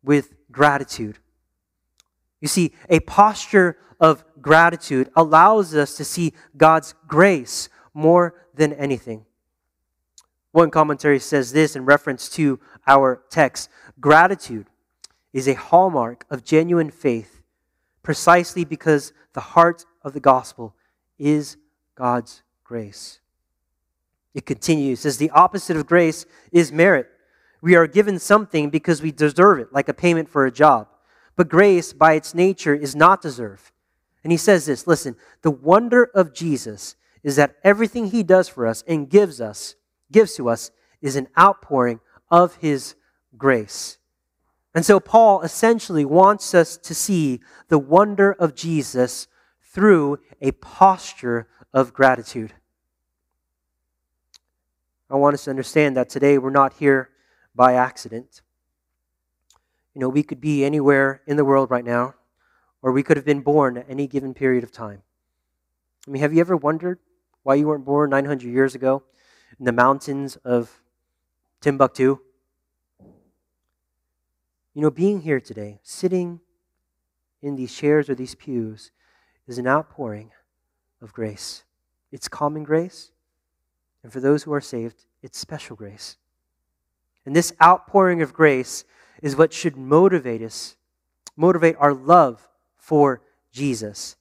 with 0.03 0.34
gratitude. 0.51 1.17
You 2.41 2.50
see, 2.50 2.74
a 2.89 3.00
posture 3.00 3.77
of 3.98 4.25
gratitude 4.41 5.10
allows 5.15 5.74
us 5.74 5.95
to 5.95 6.03
see 6.03 6.34
God's 6.57 6.93
grace 7.07 7.69
more 7.93 8.36
than 8.53 8.74
anything. 8.74 9.25
One 10.55 10.71
commentary 10.71 11.19
says 11.19 11.51
this 11.51 11.75
in 11.75 11.83
reference 11.83 12.29
to 12.29 12.62
our 12.88 13.21
text 13.29 13.69
gratitude 14.00 14.67
is 15.33 15.50
a 15.50 15.53
hallmark 15.53 16.25
of 16.29 16.45
genuine 16.45 16.91
faith 16.91 17.41
precisely 18.03 18.63
because 18.63 19.12
the 19.33 19.41
heart 19.41 19.83
of 20.01 20.13
the 20.13 20.21
gospel 20.21 20.74
is 21.19 21.57
God's 21.95 22.41
grace. 22.63 23.19
It 24.33 24.45
continues, 24.45 25.01
says 25.01 25.17
the 25.17 25.29
opposite 25.31 25.75
of 25.75 25.88
grace 25.88 26.25
is 26.53 26.71
merit. 26.71 27.09
We 27.59 27.75
are 27.75 27.85
given 27.85 28.17
something 28.17 28.69
because 28.69 29.01
we 29.01 29.12
deserve 29.12 29.59
it, 29.59 29.74
like 29.74 29.89
a 29.89 29.93
payment 29.93 30.29
for 30.29 30.45
a 30.45 30.51
job. 30.53 30.88
But 31.35 31.50
grace, 31.50 31.91
by 31.91 32.13
its 32.13 32.33
nature, 32.33 32.74
is 32.74 32.95
not 32.95 33.21
deserved. 33.21 33.71
And 34.24 34.31
he 34.31 34.38
says 34.38 34.67
this 34.67 34.88
listen, 34.88 35.17
the 35.41 35.51
wonder 35.51 36.05
of 36.15 36.33
Jesus 36.33 36.95
is 37.24 37.35
that 37.35 37.57
everything 37.62 38.12
he 38.12 38.24
does 38.24 38.47
for 38.47 38.65
us 38.65 38.85
and 38.88 39.09
gives 39.09 39.41
us, 39.41 39.75
gives 40.15 40.34
to 40.36 40.48
us, 40.48 40.72
is 41.01 41.17
an 41.17 41.27
outpouring 41.38 42.00
of 42.31 42.55
his 42.55 42.95
grace. 43.38 43.98
And 44.74 44.86
so 44.86 44.98
Paul 44.98 45.41
essentially 45.41 46.05
wants 46.05 46.53
us 46.53 46.77
to 46.77 46.95
see 46.95 47.41
the 47.67 47.77
wonder 47.77 48.31
of 48.31 48.55
Jesus 48.55 49.27
through 49.62 50.19
a 50.39 50.53
posture 50.53 51.50
of 51.74 51.93
gratitude. 51.93 52.53
I 55.10 55.15
want 55.15 55.34
us 55.34 55.43
to 55.43 55.50
understand 55.50 55.98
that 55.98 56.07
today 56.07 56.38
we're 56.38 56.50
not 56.50 56.75
here 56.75 57.10
by 57.53 57.74
accident. 57.74 58.41
You 59.93 60.00
know, 60.00 60.07
we 60.07 60.24
could 60.24 60.39
be 60.39 60.63
anywhere 60.63 61.24
in 61.27 61.36
the 61.36 61.43
world 61.43 61.69
right 61.69 61.84
now, 61.84 62.15
or 62.81 62.93
we 62.93 63.03
could 63.03 63.17
have 63.17 63.25
been 63.25 63.41
born 63.41 63.77
at 63.79 63.89
any 63.89 64.07
given 64.07 64.34
period 64.34 64.63
of 64.63 64.72
time. 64.72 65.01
I 66.07 66.12
mean, 66.12 66.22
have 66.22 66.34
you 66.34 66.39
ever 66.39 66.55
wondered 66.55 67.00
why 67.43 67.55
you 67.55 67.67
weren't 67.67 67.84
born 67.84 68.12
900 68.12 68.48
years 68.48 68.75
ago 68.75 69.03
in 69.59 69.65
the 69.65 69.71
mountains 69.71 70.35
of 70.38 70.81
Timbuktu? 71.62 72.19
You 74.74 74.81
know, 74.81 74.91
being 74.91 75.21
here 75.21 75.39
today, 75.39 75.79
sitting 75.83 76.41
in 77.41 77.55
these 77.55 77.74
chairs 77.74 78.09
or 78.09 78.15
these 78.15 78.35
pews, 78.35 78.91
is 79.47 79.57
an 79.57 79.67
outpouring 79.67 80.31
of 81.01 81.13
grace. 81.13 81.63
It's 82.12 82.27
common 82.27 82.63
grace, 82.63 83.12
and 84.03 84.12
for 84.12 84.19
those 84.19 84.43
who 84.43 84.53
are 84.53 84.62
saved, 84.62 85.05
it's 85.21 85.38
special 85.38 85.75
grace. 85.75 86.17
And 87.25 87.35
this 87.35 87.53
outpouring 87.62 88.21
of 88.21 88.33
grace 88.33 88.83
is 89.21 89.35
what 89.35 89.53
should 89.53 89.77
motivate 89.77 90.41
us, 90.41 90.75
motivate 91.35 91.75
our 91.79 91.93
love 91.93 92.47
for 92.77 93.21
Jesus, 93.51 94.15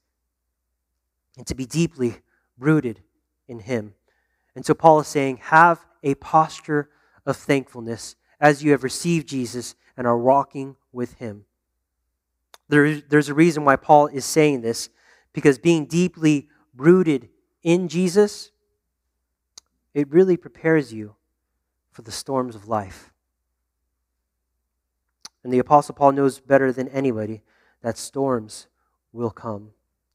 and 1.36 1.46
to 1.46 1.54
be 1.54 1.66
deeply 1.66 2.16
rooted 2.58 3.00
in 3.48 3.60
Him. 3.60 3.94
And 4.54 4.64
so 4.64 4.74
Paul 4.74 5.00
is 5.00 5.08
saying, 5.08 5.38
have 5.44 5.84
a 6.02 6.14
posture 6.16 6.88
of 7.26 7.36
thankfulness 7.36 8.16
as 8.40 8.62
you 8.62 8.70
have 8.72 8.84
received 8.84 9.28
Jesus 9.28 9.74
and 9.96 10.06
are 10.06 10.18
walking 10.18 10.76
with 10.92 11.14
Him. 11.14 11.44
There, 12.68 13.00
there's 13.00 13.28
a 13.28 13.34
reason 13.34 13.64
why 13.64 13.76
Paul 13.76 14.06
is 14.06 14.24
saying 14.24 14.60
this, 14.60 14.88
because 15.32 15.58
being 15.58 15.86
deeply 15.86 16.48
rooted 16.76 17.28
in 17.62 17.88
Jesus, 17.88 18.50
it 19.92 20.10
really 20.10 20.36
prepares 20.36 20.92
you 20.92 21.14
for 21.90 22.02
the 22.02 22.12
storms 22.12 22.54
of 22.54 22.68
life. 22.68 23.12
And 25.42 25.52
the 25.52 25.58
Apostle 25.58 25.94
Paul 25.94 26.12
knows 26.12 26.40
better 26.40 26.72
than 26.72 26.88
anybody 26.88 27.42
that 27.82 27.98
storms 27.98 28.66
will 29.12 29.30
come, 29.30 29.70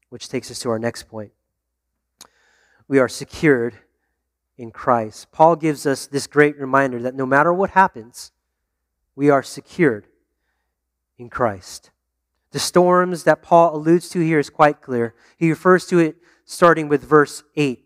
which 0.08 0.28
takes 0.28 0.50
us 0.50 0.58
to 0.60 0.70
our 0.70 0.78
next 0.78 1.04
point. 1.04 1.32
We 2.88 2.98
are 2.98 3.08
secured 3.08 3.76
in 4.60 4.70
Christ. 4.70 5.32
Paul 5.32 5.56
gives 5.56 5.86
us 5.86 6.06
this 6.06 6.26
great 6.26 6.58
reminder 6.60 7.00
that 7.00 7.14
no 7.14 7.24
matter 7.24 7.50
what 7.50 7.70
happens, 7.70 8.30
we 9.16 9.30
are 9.30 9.42
secured 9.42 10.06
in 11.18 11.30
Christ. 11.30 11.90
The 12.50 12.58
storms 12.58 13.24
that 13.24 13.42
Paul 13.42 13.74
alludes 13.74 14.10
to 14.10 14.20
here 14.20 14.38
is 14.38 14.50
quite 14.50 14.82
clear. 14.82 15.14
He 15.38 15.48
refers 15.48 15.86
to 15.86 15.98
it 15.98 16.16
starting 16.44 16.88
with 16.88 17.02
verse 17.02 17.42
8. 17.56 17.82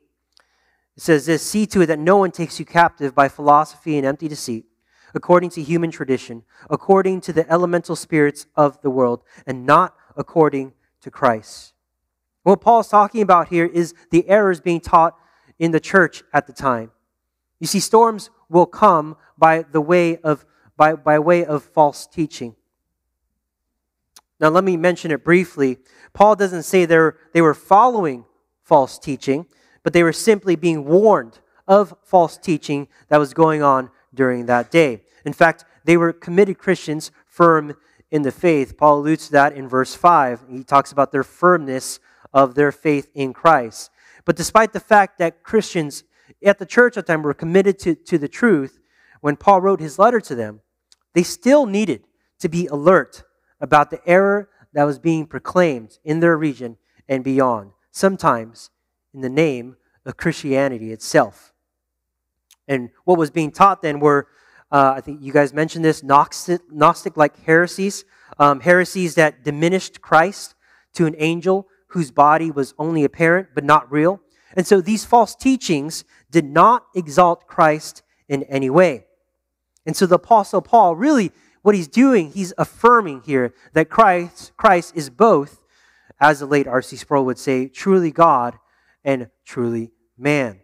It 0.96 1.00
says 1.00 1.26
this 1.26 1.44
See 1.44 1.64
to 1.66 1.82
it 1.82 1.86
that 1.86 1.98
no 2.00 2.16
one 2.16 2.32
takes 2.32 2.58
you 2.58 2.66
captive 2.66 3.14
by 3.14 3.28
philosophy 3.28 3.96
and 3.96 4.04
empty 4.04 4.26
deceit, 4.26 4.66
according 5.14 5.50
to 5.50 5.62
human 5.62 5.92
tradition, 5.92 6.42
according 6.68 7.20
to 7.20 7.32
the 7.32 7.48
elemental 7.48 7.94
spirits 7.94 8.48
of 8.56 8.82
the 8.82 8.90
world, 8.90 9.22
and 9.46 9.64
not 9.64 9.94
according 10.16 10.72
to 11.02 11.10
Christ. 11.10 11.72
What 12.42 12.60
Paul's 12.60 12.88
talking 12.88 13.22
about 13.22 13.48
here 13.48 13.64
is 13.64 13.94
the 14.10 14.28
errors 14.28 14.60
being 14.60 14.80
taught 14.80 15.16
in 15.58 15.70
the 15.70 15.80
church 15.80 16.22
at 16.32 16.46
the 16.46 16.52
time. 16.52 16.90
You 17.60 17.66
see, 17.66 17.80
storms 17.80 18.30
will 18.48 18.66
come 18.66 19.16
by 19.38 19.62
the 19.62 19.80
way 19.80 20.18
of 20.18 20.44
by, 20.76 20.94
by 20.94 21.18
way 21.18 21.44
of 21.44 21.62
false 21.62 22.06
teaching. 22.06 22.56
Now, 24.40 24.48
let 24.48 24.64
me 24.64 24.76
mention 24.76 25.12
it 25.12 25.24
briefly. 25.24 25.78
Paul 26.12 26.36
doesn't 26.36 26.64
say 26.64 26.84
they 26.84 27.10
they 27.32 27.40
were 27.40 27.54
following 27.54 28.24
false 28.62 28.98
teaching, 28.98 29.46
but 29.82 29.92
they 29.92 30.02
were 30.02 30.12
simply 30.12 30.56
being 30.56 30.84
warned 30.84 31.38
of 31.68 31.94
false 32.02 32.36
teaching 32.36 32.88
that 33.08 33.18
was 33.18 33.32
going 33.32 33.62
on 33.62 33.90
during 34.12 34.46
that 34.46 34.70
day. 34.70 35.02
In 35.24 35.32
fact, 35.32 35.64
they 35.84 35.96
were 35.96 36.12
committed 36.12 36.58
Christians, 36.58 37.10
firm 37.26 37.76
in 38.10 38.22
the 38.22 38.32
faith. 38.32 38.76
Paul 38.76 39.00
alludes 39.00 39.26
to 39.26 39.32
that 39.32 39.54
in 39.54 39.68
verse 39.68 39.94
5. 39.94 40.46
He 40.50 40.64
talks 40.64 40.92
about 40.92 41.12
their 41.12 41.24
firmness 41.24 42.00
of 42.32 42.54
their 42.54 42.72
faith 42.72 43.10
in 43.14 43.32
Christ. 43.32 43.90
But 44.24 44.36
despite 44.36 44.72
the 44.72 44.80
fact 44.80 45.18
that 45.18 45.42
Christians 45.42 46.04
at 46.44 46.58
the 46.58 46.66
church 46.66 46.96
at 46.96 47.06
the 47.06 47.12
time 47.12 47.22
were 47.22 47.34
committed 47.34 47.78
to, 47.80 47.94
to 47.94 48.18
the 48.18 48.28
truth, 48.28 48.80
when 49.20 49.36
Paul 49.36 49.60
wrote 49.60 49.80
his 49.80 49.98
letter 49.98 50.20
to 50.20 50.34
them, 50.34 50.60
they 51.12 51.22
still 51.22 51.66
needed 51.66 52.04
to 52.38 52.48
be 52.48 52.66
alert 52.66 53.24
about 53.60 53.90
the 53.90 54.00
error 54.06 54.48
that 54.72 54.84
was 54.84 54.98
being 54.98 55.26
proclaimed 55.26 55.98
in 56.04 56.20
their 56.20 56.36
region 56.36 56.76
and 57.08 57.22
beyond, 57.22 57.72
sometimes 57.90 58.70
in 59.12 59.20
the 59.20 59.28
name 59.28 59.76
of 60.04 60.16
Christianity 60.16 60.92
itself. 60.92 61.52
And 62.66 62.90
what 63.04 63.18
was 63.18 63.30
being 63.30 63.52
taught 63.52 63.82
then 63.82 64.00
were 64.00 64.26
Uh, 64.72 64.94
I 64.96 65.00
think 65.02 65.22
you 65.22 65.32
guys 65.32 65.52
mentioned 65.52 65.84
this 65.84 66.02
Gnostic 66.02 67.16
like 67.16 67.44
heresies, 67.44 68.04
um, 68.38 68.58
heresies 68.60 69.14
that 69.14 69.44
diminished 69.44 70.00
Christ 70.00 70.56
to 70.94 71.06
an 71.06 71.14
angel 71.18 71.68
whose 71.94 72.10
body 72.10 72.50
was 72.50 72.74
only 72.76 73.04
apparent 73.04 73.48
but 73.54 73.62
not 73.62 73.90
real. 73.90 74.20
And 74.56 74.66
so 74.66 74.80
these 74.80 75.04
false 75.04 75.34
teachings 75.36 76.04
did 76.28 76.44
not 76.44 76.86
exalt 76.94 77.46
Christ 77.46 78.02
in 78.28 78.42
any 78.44 78.68
way. 78.68 79.06
And 79.86 79.96
so 79.96 80.04
the 80.04 80.16
Apostle 80.16 80.60
Paul 80.60 80.96
really, 80.96 81.30
what 81.62 81.76
he's 81.76 81.86
doing, 81.86 82.32
he's 82.32 82.52
affirming 82.58 83.22
here 83.22 83.54
that 83.74 83.90
Christ, 83.90 84.52
Christ 84.56 84.96
is 84.96 85.08
both, 85.08 85.60
as 86.20 86.40
the 86.40 86.46
late 86.46 86.66
R.C. 86.66 86.96
Sproul 86.96 87.24
would 87.26 87.38
say, 87.38 87.68
truly 87.68 88.10
God 88.10 88.58
and 89.04 89.30
truly 89.44 89.92
man. 90.18 90.60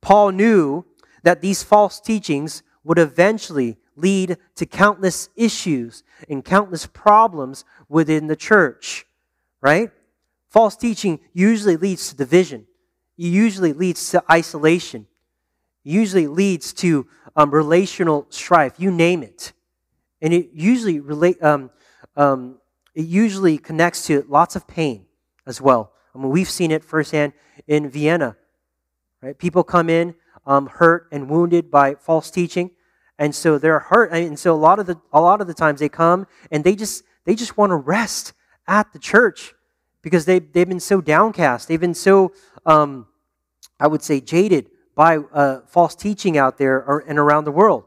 Paul 0.00 0.30
knew 0.30 0.84
that 1.24 1.40
these 1.40 1.64
false 1.64 2.00
teachings 2.00 2.62
would 2.84 2.98
eventually 2.98 3.78
lead 3.96 4.36
to 4.54 4.66
countless 4.66 5.28
issues 5.34 6.04
and 6.28 6.44
countless 6.44 6.86
problems 6.86 7.64
within 7.88 8.28
the 8.28 8.36
church, 8.36 9.06
right? 9.60 9.90
False 10.52 10.76
teaching 10.76 11.18
usually 11.32 11.78
leads 11.78 12.10
to 12.10 12.16
division, 12.16 12.66
it 13.16 13.22
usually 13.22 13.72
leads 13.72 14.10
to 14.10 14.22
isolation, 14.30 15.06
it 15.82 15.90
usually 15.90 16.26
leads 16.26 16.74
to 16.74 17.08
um, 17.34 17.50
relational 17.50 18.26
strife, 18.28 18.74
you 18.76 18.90
name 18.90 19.22
it. 19.22 19.54
And 20.20 20.34
it 20.34 20.50
usually 20.52 21.00
relate, 21.00 21.42
um, 21.42 21.70
um, 22.16 22.58
it 22.94 23.06
usually 23.06 23.56
connects 23.56 24.06
to 24.08 24.26
lots 24.28 24.54
of 24.54 24.66
pain 24.66 25.06
as 25.46 25.58
well. 25.58 25.90
I 26.14 26.18
mean, 26.18 26.28
we've 26.28 26.50
seen 26.50 26.70
it 26.70 26.84
firsthand 26.84 27.32
in 27.66 27.88
Vienna. 27.88 28.36
Right? 29.22 29.36
People 29.38 29.64
come 29.64 29.88
in 29.88 30.14
um, 30.46 30.66
hurt 30.66 31.08
and 31.12 31.30
wounded 31.30 31.70
by 31.70 31.94
false 31.94 32.30
teaching, 32.30 32.72
and 33.18 33.34
so 33.34 33.56
they're 33.56 33.78
hurt. 33.78 34.12
And 34.12 34.38
so 34.38 34.54
a 34.54 34.54
lot 34.54 34.78
of 34.78 34.84
the 34.84 35.00
a 35.14 35.20
lot 35.20 35.40
of 35.40 35.46
the 35.46 35.54
times 35.54 35.80
they 35.80 35.88
come 35.88 36.26
and 36.50 36.62
they 36.62 36.76
just 36.76 37.04
they 37.24 37.34
just 37.34 37.56
want 37.56 37.70
to 37.70 37.76
rest 37.76 38.34
at 38.68 38.92
the 38.92 38.98
church 38.98 39.54
because 40.02 40.24
they 40.24 40.40
they've 40.40 40.68
been 40.68 40.80
so 40.80 41.00
downcast. 41.00 41.68
They've 41.68 41.80
been 41.80 41.94
so 41.94 42.32
um, 42.66 43.06
I 43.80 43.86
would 43.86 44.02
say 44.02 44.20
jaded 44.20 44.70
by 44.94 45.18
uh, 45.18 45.60
false 45.66 45.94
teaching 45.94 46.36
out 46.36 46.58
there 46.58 46.84
or, 46.84 47.04
and 47.06 47.18
around 47.18 47.44
the 47.44 47.52
world. 47.52 47.84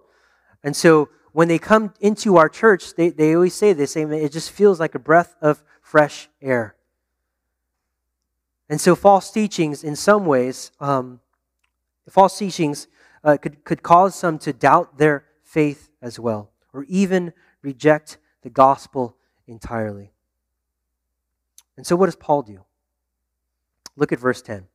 And 0.63 0.75
so 0.75 1.09
when 1.31 1.47
they 1.47 1.59
come 1.59 1.93
into 1.99 2.37
our 2.37 2.49
church, 2.49 2.95
they, 2.95 3.09
they 3.09 3.35
always 3.35 3.53
say 3.53 3.73
this, 3.73 3.95
it 3.95 4.31
just 4.31 4.51
feels 4.51 4.79
like 4.79 4.95
a 4.95 4.99
breath 4.99 5.35
of 5.41 5.63
fresh 5.81 6.29
air. 6.41 6.75
And 8.69 8.81
so 8.81 8.95
false 8.95 9.29
teachings, 9.31 9.83
in 9.83 9.95
some 9.95 10.25
ways, 10.25 10.71
um, 10.79 11.19
false 12.09 12.37
teachings 12.37 12.87
uh, 13.23 13.37
could, 13.37 13.63
could 13.63 13.83
cause 13.83 14.15
some 14.15 14.39
to 14.39 14.53
doubt 14.53 14.97
their 14.97 15.25
faith 15.43 15.91
as 16.01 16.19
well, 16.19 16.51
or 16.73 16.83
even 16.85 17.31
reject 17.61 18.17
the 18.41 18.49
gospel 18.49 19.15
entirely. 19.45 20.14
And 21.77 21.85
so, 21.85 21.95
what 21.95 22.05
does 22.05 22.15
Paul 22.15 22.41
do? 22.41 22.65
Look 23.95 24.11
at 24.11 24.19
verse 24.19 24.41
10. 24.41 24.67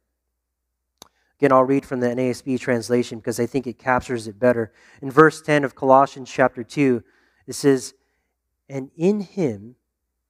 Again, 1.38 1.52
I'll 1.52 1.64
read 1.64 1.86
from 1.86 2.00
the 2.00 2.08
NASB 2.08 2.60
translation 2.60 3.18
because 3.18 3.40
I 3.40 3.46
think 3.46 3.66
it 3.66 3.78
captures 3.78 4.26
it 4.26 4.38
better. 4.38 4.72
In 5.00 5.10
verse 5.10 5.40
10 5.40 5.64
of 5.64 5.74
Colossians 5.74 6.30
chapter 6.30 6.62
2, 6.62 7.02
it 7.46 7.54
says, 7.54 7.94
And 8.68 8.90
in 8.94 9.20
him 9.20 9.76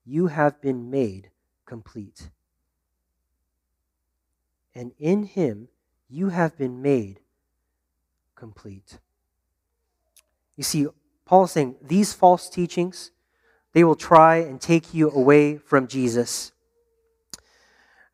you 0.05 0.29
have 0.29 0.61
been 0.61 0.89
made 0.89 1.31
complete. 1.67 2.31
And 4.73 4.93
in 5.01 5.25
him 5.25 5.69
you 6.09 6.29
have 6.29 6.57
been 6.57 6.81
made 6.81 7.21
complete. 8.37 9.01
You 10.57 10.63
see, 10.63 10.87
Paul 11.25 11.45
is 11.45 11.51
saying 11.51 11.77
these 11.83 12.13
false 12.13 12.49
teachings, 12.49 13.11
they 13.73 13.83
will 13.83 13.97
try 13.97 14.37
and 14.37 14.61
take 14.61 14.95
you 14.95 15.11
away 15.11 15.57
from 15.57 15.89
Jesus. 15.89 16.53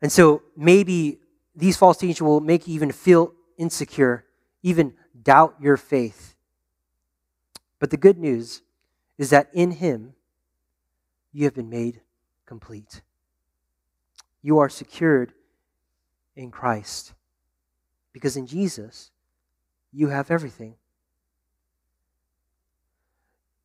And 0.01 0.11
so 0.11 0.43
maybe 0.55 1.19
these 1.55 1.77
false 1.77 1.97
teachings 1.97 2.21
will 2.21 2.39
make 2.39 2.67
you 2.67 2.75
even 2.75 2.91
feel 2.91 3.33
insecure, 3.57 4.25
even 4.61 4.93
doubt 5.23 5.55
your 5.59 5.77
faith. 5.77 6.35
But 7.79 7.89
the 7.89 7.97
good 7.97 8.17
news 8.17 8.61
is 9.17 9.31
that 9.31 9.49
in 9.53 9.71
Him, 9.71 10.13
you 11.31 11.45
have 11.45 11.55
been 11.55 11.69
made 11.69 12.01
complete. 12.45 13.01
You 14.41 14.59
are 14.59 14.69
secured 14.69 15.33
in 16.35 16.51
Christ. 16.51 17.13
Because 18.13 18.37
in 18.37 18.47
Jesus, 18.47 19.11
you 19.91 20.07
have 20.07 20.31
everything. 20.31 20.75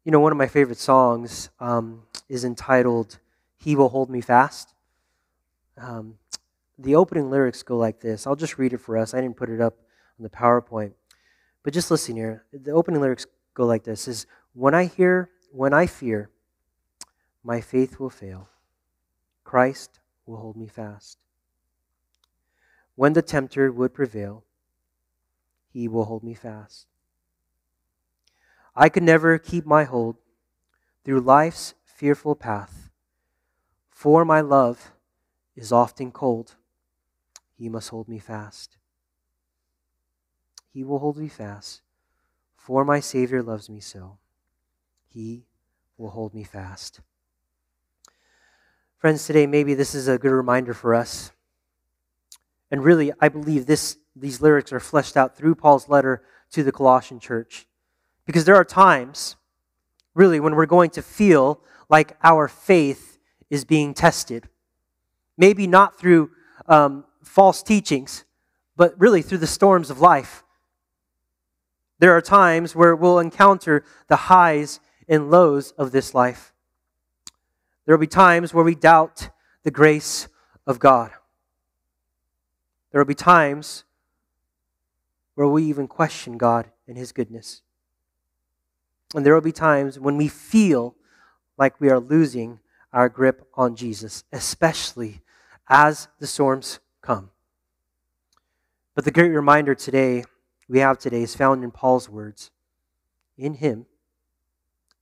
You 0.05 0.13
know, 0.13 0.21
one 0.21 0.33
of 0.33 0.39
my 0.39 0.49
favorite 0.49 0.79
songs 0.79 1.51
um, 1.61 2.03
is 2.29 2.45
entitled 2.45 3.19
He 3.57 3.77
Will 3.77 3.89
Hold 3.91 4.11
Me 4.11 4.21
Fast. 4.21 4.75
Um, 5.79 6.19
the 6.79 6.95
opening 6.95 7.31
lyrics 7.31 7.63
go 7.63 7.77
like 7.77 8.01
this. 8.01 8.27
I'll 8.27 8.37
just 8.37 8.59
read 8.59 8.73
it 8.73 8.79
for 8.79 8.97
us. 8.97 9.15
I 9.15 9.21
didn't 9.21 9.37
put 9.37 9.51
it 9.51 9.61
up 9.61 9.75
on 10.19 10.25
the 10.25 10.31
PowerPoint. 10.31 10.93
But 11.63 11.73
just 11.73 11.91
listen 11.91 12.17
here. 12.17 12.45
The 12.53 12.73
opening 12.73 13.01
lyrics 13.01 13.27
go 13.55 13.65
like 13.65 13.85
this 13.85 14.09
is 14.09 14.27
when 14.55 14.75
I 14.75 14.87
hear, 14.87 15.31
when 15.51 15.73
I 15.73 15.87
fear, 15.87 16.31
my 17.45 17.61
faith 17.61 18.01
will 18.01 18.11
fail. 18.11 18.49
Christ 19.45 20.01
will 20.27 20.39
hold 20.39 20.57
me 20.57 20.67
fast. 20.67 21.19
When 22.95 23.13
the 23.13 23.23
tempter 23.23 23.73
would 23.73 23.95
prevail, 23.95 24.45
he 25.73 25.89
will 25.89 26.05
hold 26.05 26.23
me 26.23 26.35
fast. 26.35 26.87
I 28.75 28.89
could 28.89 29.03
never 29.03 29.39
keep 29.39 29.67
my 29.67 29.85
hold 29.85 30.17
through 31.05 31.21
life's 31.21 31.75
fearful 31.85 32.35
path, 32.35 32.91
for 33.91 34.25
my 34.25 34.41
love 34.41 34.93
is 35.57 35.73
often 35.73 36.11
cold. 36.11 36.57
He 37.63 37.69
must 37.69 37.91
hold 37.91 38.09
me 38.09 38.19
fast. 38.19 38.77
He 40.75 40.83
will 40.83 40.99
hold 40.99 41.17
me 41.17 41.29
fast, 41.29 41.81
for 42.57 42.85
my 42.85 42.99
Savior 42.99 43.41
loves 43.41 43.71
me 43.71 43.79
so. 43.79 44.19
He 45.07 45.45
will 45.97 46.11
hold 46.11 46.35
me 46.35 46.43
fast. 46.43 46.99
Friends, 48.99 49.25
today 49.25 49.47
maybe 49.47 49.75
this 49.75 49.95
is 49.95 50.09
a 50.09 50.19
good 50.19 50.33
reminder 50.33 50.75
for 50.75 50.93
us. 50.93 51.31
And 52.73 52.83
really, 52.83 53.13
I 53.21 53.29
believe 53.29 53.67
this, 53.67 53.97
these 54.17 54.41
lyrics 54.41 54.73
are 54.73 54.81
fleshed 54.81 55.17
out 55.17 55.37
through 55.37 55.55
Paul's 55.55 55.89
letter 55.89 56.25
to 56.51 56.65
the 56.65 56.73
Colossian 56.73 57.21
church. 57.21 57.69
Because 58.27 58.45
there 58.45 58.57
are 58.57 58.65
times, 58.65 59.37
really, 60.15 60.41
when 60.41 60.57
we're 60.57 60.67
going 60.67 60.91
to 60.91 61.01
feel 61.01 61.61
like 61.89 62.17
our 62.25 62.49
faith 62.49 63.21
is 63.51 63.65
being 63.65 63.95
tested. 63.95 64.49
Maybe 65.39 65.69
not 65.69 65.97
through 65.97 66.33
um, 66.67 67.05
false 67.23 67.63
teachings, 67.63 68.25
but 68.77 68.95
really 69.01 69.23
through 69.23 69.39
the 69.39 69.47
storms 69.47 69.91
of 69.91 70.01
life. 70.01 70.45
There 71.99 72.17
are 72.17 72.21
times 72.21 72.75
where 72.75 72.97
we'll 72.97 73.19
encounter 73.19 73.85
the 74.09 74.17
highs 74.17 74.81
and 75.09 75.31
lows 75.31 75.73
of 75.73 75.93
this 75.93 76.15
life. 76.15 76.53
There 77.85 77.97
will 77.97 78.01
be 78.01 78.07
times 78.07 78.53
where 78.53 78.65
we 78.65 78.75
doubt 78.75 79.31
the 79.63 79.71
grace 79.71 80.29
of 80.67 80.79
God. 80.79 81.13
There 82.91 83.01
will 83.01 83.07
be 83.07 83.15
times 83.15 83.85
where 85.35 85.49
we 85.49 85.65
even 85.65 85.89
question 85.89 86.39
God 86.39 86.71
and 86.87 86.97
His 86.97 87.13
goodness. 87.13 87.63
And 89.15 89.25
there 89.25 89.35
will 89.35 89.41
be 89.41 89.53
times 89.53 89.99
when 89.99 90.17
we 90.17 90.29
feel 90.29 90.95
like 91.59 91.81
we 91.81 91.91
are 91.91 92.01
losing 92.01 92.61
our 92.93 93.09
grip 93.09 93.47
on 93.55 93.77
Jesus, 93.77 94.25
especially 94.33 95.21
as 95.69 96.09
the 96.19 96.27
storms 96.27 96.81
come. 97.03 97.31
But 98.95 99.05
the 99.05 99.11
great 99.11 99.31
reminder 99.31 99.75
today 99.75 100.25
we 100.69 100.79
have 100.79 100.99
today 100.99 101.23
is 101.23 101.35
found 101.35 101.65
in 101.65 101.71
Paul's 101.71 102.09
words. 102.09 102.51
In 103.37 103.55
him 103.55 103.87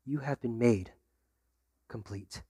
you 0.05 0.21
have 0.21 0.41
been 0.41 0.59
made 0.59 0.93
complete. 1.89 2.43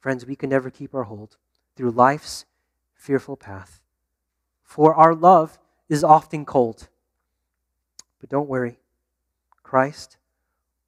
Friends, 0.00 0.26
we 0.26 0.36
can 0.36 0.50
never 0.50 0.70
keep 0.70 0.94
our 0.94 1.04
hold 1.04 1.36
through 1.76 1.90
life's 1.90 2.44
fearful 2.94 3.36
path. 3.36 3.80
For 4.62 4.94
our 4.94 5.14
love 5.14 5.58
is 5.88 6.04
often 6.04 6.44
cold. 6.44 6.88
But 8.20 8.30
don't 8.30 8.48
worry, 8.48 8.78
Christ 9.62 10.16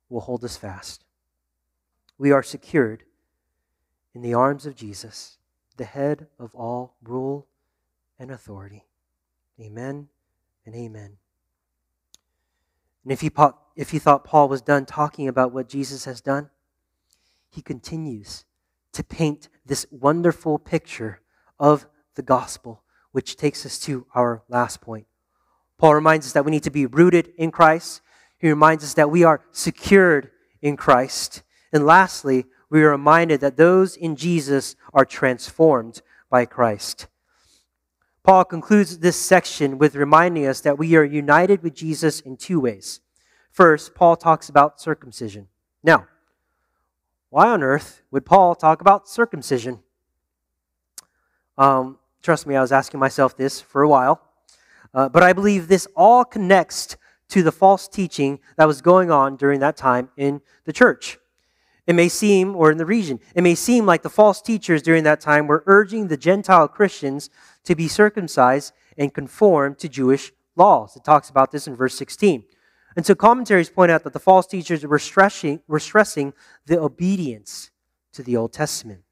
will 0.09 0.21
hold 0.21 0.45
us 0.45 0.57
fast. 0.57 1.05
We 2.19 2.31
are 2.33 2.43
secured 2.43 3.05
in 4.15 4.23
the 4.23 4.35
arms 4.35 4.67
of 4.67 4.77
Jesus 4.77 5.39
the 5.77 5.85
head 5.85 6.27
of 6.39 6.55
all 6.55 6.97
rule 7.03 7.47
and 8.19 8.31
authority. 8.31 8.85
Amen 9.61 10.09
and 10.67 10.75
amen. 10.75 11.17
And 13.05 13.13
if 13.13 13.21
he, 13.21 13.31
if 13.77 13.93
you 13.93 14.01
thought 14.01 14.25
Paul 14.25 14.49
was 14.49 14.63
done 14.63 14.87
talking 14.87 15.29
about 15.29 15.53
what 15.53 15.69
Jesus 15.69 16.05
has 16.07 16.21
done, 16.21 16.51
he 17.51 17.63
continues 17.63 18.45
to 18.93 19.05
paint 19.05 19.49
this 19.67 19.87
wonderful 19.91 20.59
picture 20.59 21.21
of 21.59 21.87
the 22.15 22.23
gospel, 22.23 22.83
which 23.13 23.37
takes 23.37 23.67
us 23.67 23.79
to 23.81 24.07
our 24.15 24.43
last 24.49 24.81
point. 24.81 25.07
Paul 25.79 25.95
reminds 25.95 26.27
us 26.27 26.33
that 26.33 26.45
we 26.45 26.51
need 26.51 26.63
to 26.63 26.71
be 26.71 26.87
rooted 26.87 27.33
in 27.37 27.51
Christ. 27.51 28.01
He 28.39 28.49
reminds 28.49 28.85
us 28.85 28.95
that 28.95 29.11
we 29.11 29.25
are 29.25 29.43
secured 29.51 30.31
in 30.63 30.77
Christ. 30.77 31.43
And 31.73 31.85
lastly, 31.85 32.47
we 32.75 32.83
are 32.83 32.91
reminded 32.91 33.41
that 33.41 33.57
those 33.57 33.95
in 33.97 34.17
Jesus 34.17 34.75
are 34.93 35.05
transformed 35.05 36.03
by 36.29 36.45
Christ. 36.45 37.07
Paul 38.25 38.45
concludes 38.45 38.99
this 38.99 39.17
section 39.17 39.79
with 39.79 39.95
reminding 39.95 40.45
us 40.45 40.61
that 40.63 40.77
we 40.77 40.97
are 40.97 41.05
united 41.05 41.63
with 41.63 41.73
Jesus 41.73 42.19
in 42.19 42.37
two 42.37 42.59
ways. 42.59 42.99
First, 43.53 43.95
Paul 43.95 44.17
talks 44.17 44.49
about 44.49 44.81
circumcision. 44.81 45.47
Now, 45.85 46.09
why 47.31 47.47
on 47.47 47.63
earth 47.63 48.03
would 48.11 48.27
Paul 48.27 48.57
talk 48.57 48.81
about 48.81 49.09
circumcision? 49.09 49.79
Um, 51.57 52.01
trust 52.23 52.45
me, 52.45 52.57
I 52.57 52.61
was 52.61 52.73
asking 52.73 52.99
myself 52.99 53.37
this 53.37 53.61
for 53.61 53.83
a 53.83 53.89
while. 53.89 54.21
Uh, 54.93 55.09
but 55.09 55.23
I 55.23 55.33
believe 55.33 55.69
this 55.69 55.87
all 55.95 56.25
connects 56.25 56.97
to 57.29 57.45
the 57.45 57.53
false 57.53 57.87
teaching 57.87 58.41
that 58.57 58.67
was 58.67 58.83
going 58.83 59.13
on 59.13 59.37
during 59.37 59.61
that 59.61 59.77
time 59.77 60.09
in 60.17 60.41
the 60.65 60.73
church. 60.73 61.19
It 61.87 61.95
may 61.95 62.09
seem, 62.09 62.57
or 62.57 62.71
in 62.71 62.79
the 62.79 62.87
region, 62.87 63.21
it 63.35 63.43
may 63.43 63.55
seem 63.55 63.85
like 63.85 64.03
the 64.03 64.09
false 64.09 64.41
teachers 64.41 64.81
during 64.81 65.05
that 65.05 65.21
time 65.21 65.47
were 65.47 65.63
urging 65.67 66.09
the 66.09 66.17
Gentile 66.17 66.67
Christians 66.67 67.29
to 67.65 67.75
be 67.75 67.89
circumcised 67.89 68.73
and 68.97 69.13
conform 69.13 69.75
to 69.77 69.89
Jewish 69.89 70.33
laws. 70.57 70.97
It 70.97 71.05
talks 71.05 71.29
about 71.29 71.51
this 71.51 71.67
in 71.67 71.77
verse 71.77 71.95
16. 71.95 72.45
And 72.97 73.05
so 73.05 73.15
commentaries 73.15 73.69
point 73.69 73.91
out 73.91 74.05
that 74.05 74.13
the 74.13 74.21
false 74.21 74.47
teachers 74.47 74.87
were 74.87 74.99
stressing, 74.99 75.61
were 75.67 75.81
stressing 75.81 76.33
the 76.65 76.81
obedience 76.81 77.71
to 78.13 78.23
the 78.23 78.37
Old 78.37 78.53
Testament, 78.53 79.03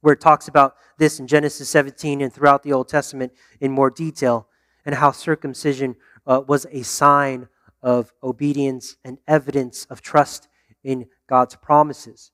where 0.00 0.14
it 0.14 0.20
talks 0.20 0.48
about 0.48 0.74
this 0.98 1.20
in 1.20 1.26
Genesis 1.26 1.68
17 1.68 2.22
and 2.22 2.32
throughout 2.32 2.62
the 2.62 2.72
Old 2.72 2.88
Testament 2.88 3.32
in 3.60 3.70
more 3.70 3.90
detail, 3.90 4.48
and 4.84 4.96
how 4.96 5.12
circumcision 5.12 5.96
uh, 6.26 6.42
was 6.46 6.66
a 6.70 6.82
sign 6.82 7.48
of 7.82 8.12
obedience 8.22 8.96
and 9.04 9.18
evidence 9.28 9.84
of 9.90 10.00
trust 10.00 10.48
in 10.84 11.06
God's 11.26 11.56
promises. 11.56 12.30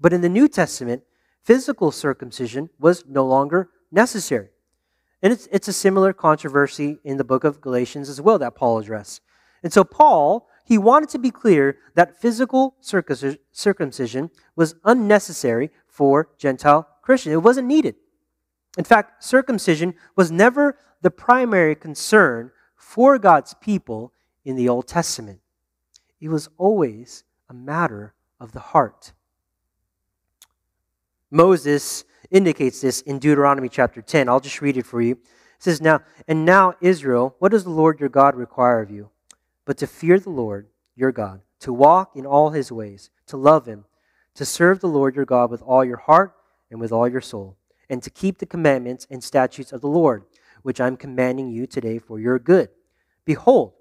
But 0.00 0.12
in 0.12 0.22
the 0.22 0.28
New 0.28 0.48
Testament, 0.48 1.02
physical 1.42 1.90
circumcision 1.90 2.70
was 2.78 3.04
no 3.06 3.26
longer 3.26 3.68
necessary. 3.92 4.48
And 5.22 5.32
it's, 5.32 5.48
it's 5.52 5.68
a 5.68 5.72
similar 5.72 6.12
controversy 6.12 6.98
in 7.04 7.18
the 7.18 7.24
book 7.24 7.44
of 7.44 7.60
Galatians 7.60 8.08
as 8.08 8.20
well 8.20 8.38
that 8.38 8.54
Paul 8.54 8.78
addressed. 8.78 9.20
And 9.62 9.72
so, 9.72 9.84
Paul, 9.84 10.48
he 10.64 10.78
wanted 10.78 11.10
to 11.10 11.18
be 11.18 11.30
clear 11.30 11.76
that 11.94 12.18
physical 12.18 12.76
circumcision 12.80 14.30
was 14.56 14.74
unnecessary 14.84 15.70
for 15.86 16.30
Gentile 16.38 16.88
Christians. 17.02 17.34
It 17.34 17.42
wasn't 17.42 17.66
needed. 17.68 17.96
In 18.78 18.84
fact, 18.84 19.22
circumcision 19.22 19.94
was 20.16 20.30
never 20.30 20.78
the 21.02 21.10
primary 21.10 21.74
concern 21.74 22.52
for 22.76 23.18
God's 23.18 23.54
people 23.54 24.12
in 24.44 24.56
the 24.56 24.68
Old 24.68 24.86
Testament. 24.86 25.40
It 26.20 26.28
was 26.28 26.48
always 26.56 27.24
a 27.50 27.54
matter 27.54 28.14
of 28.38 28.52
the 28.52 28.60
heart. 28.60 29.12
Moses 31.30 32.04
indicates 32.30 32.80
this 32.80 33.00
in 33.02 33.18
Deuteronomy 33.18 33.68
chapter 33.68 34.00
10. 34.00 34.28
I'll 34.28 34.40
just 34.40 34.62
read 34.62 34.76
it 34.76 34.86
for 34.86 35.02
you. 35.02 35.14
It 35.14 35.18
says, 35.58 35.80
Now, 35.80 36.00
and 36.28 36.44
now, 36.44 36.74
Israel, 36.80 37.34
what 37.40 37.50
does 37.50 37.64
the 37.64 37.70
Lord 37.70 37.98
your 37.98 38.08
God 38.08 38.36
require 38.36 38.80
of 38.80 38.90
you? 38.90 39.10
But 39.64 39.76
to 39.78 39.86
fear 39.86 40.18
the 40.18 40.30
Lord 40.30 40.68
your 40.94 41.12
God, 41.12 41.42
to 41.60 41.72
walk 41.72 42.12
in 42.14 42.24
all 42.24 42.50
his 42.50 42.70
ways, 42.70 43.10
to 43.26 43.36
love 43.36 43.66
him, 43.66 43.84
to 44.34 44.44
serve 44.44 44.80
the 44.80 44.88
Lord 44.88 45.16
your 45.16 45.24
God 45.24 45.50
with 45.50 45.62
all 45.62 45.84
your 45.84 45.96
heart 45.96 46.34
and 46.70 46.80
with 46.80 46.92
all 46.92 47.08
your 47.08 47.20
soul, 47.20 47.56
and 47.88 48.00
to 48.02 48.10
keep 48.10 48.38
the 48.38 48.46
commandments 48.46 49.08
and 49.10 49.22
statutes 49.22 49.72
of 49.72 49.80
the 49.80 49.88
Lord, 49.88 50.24
which 50.62 50.80
I'm 50.80 50.96
commanding 50.96 51.50
you 51.50 51.66
today 51.66 51.98
for 51.98 52.20
your 52.20 52.38
good. 52.38 52.68
Behold, 53.24 53.74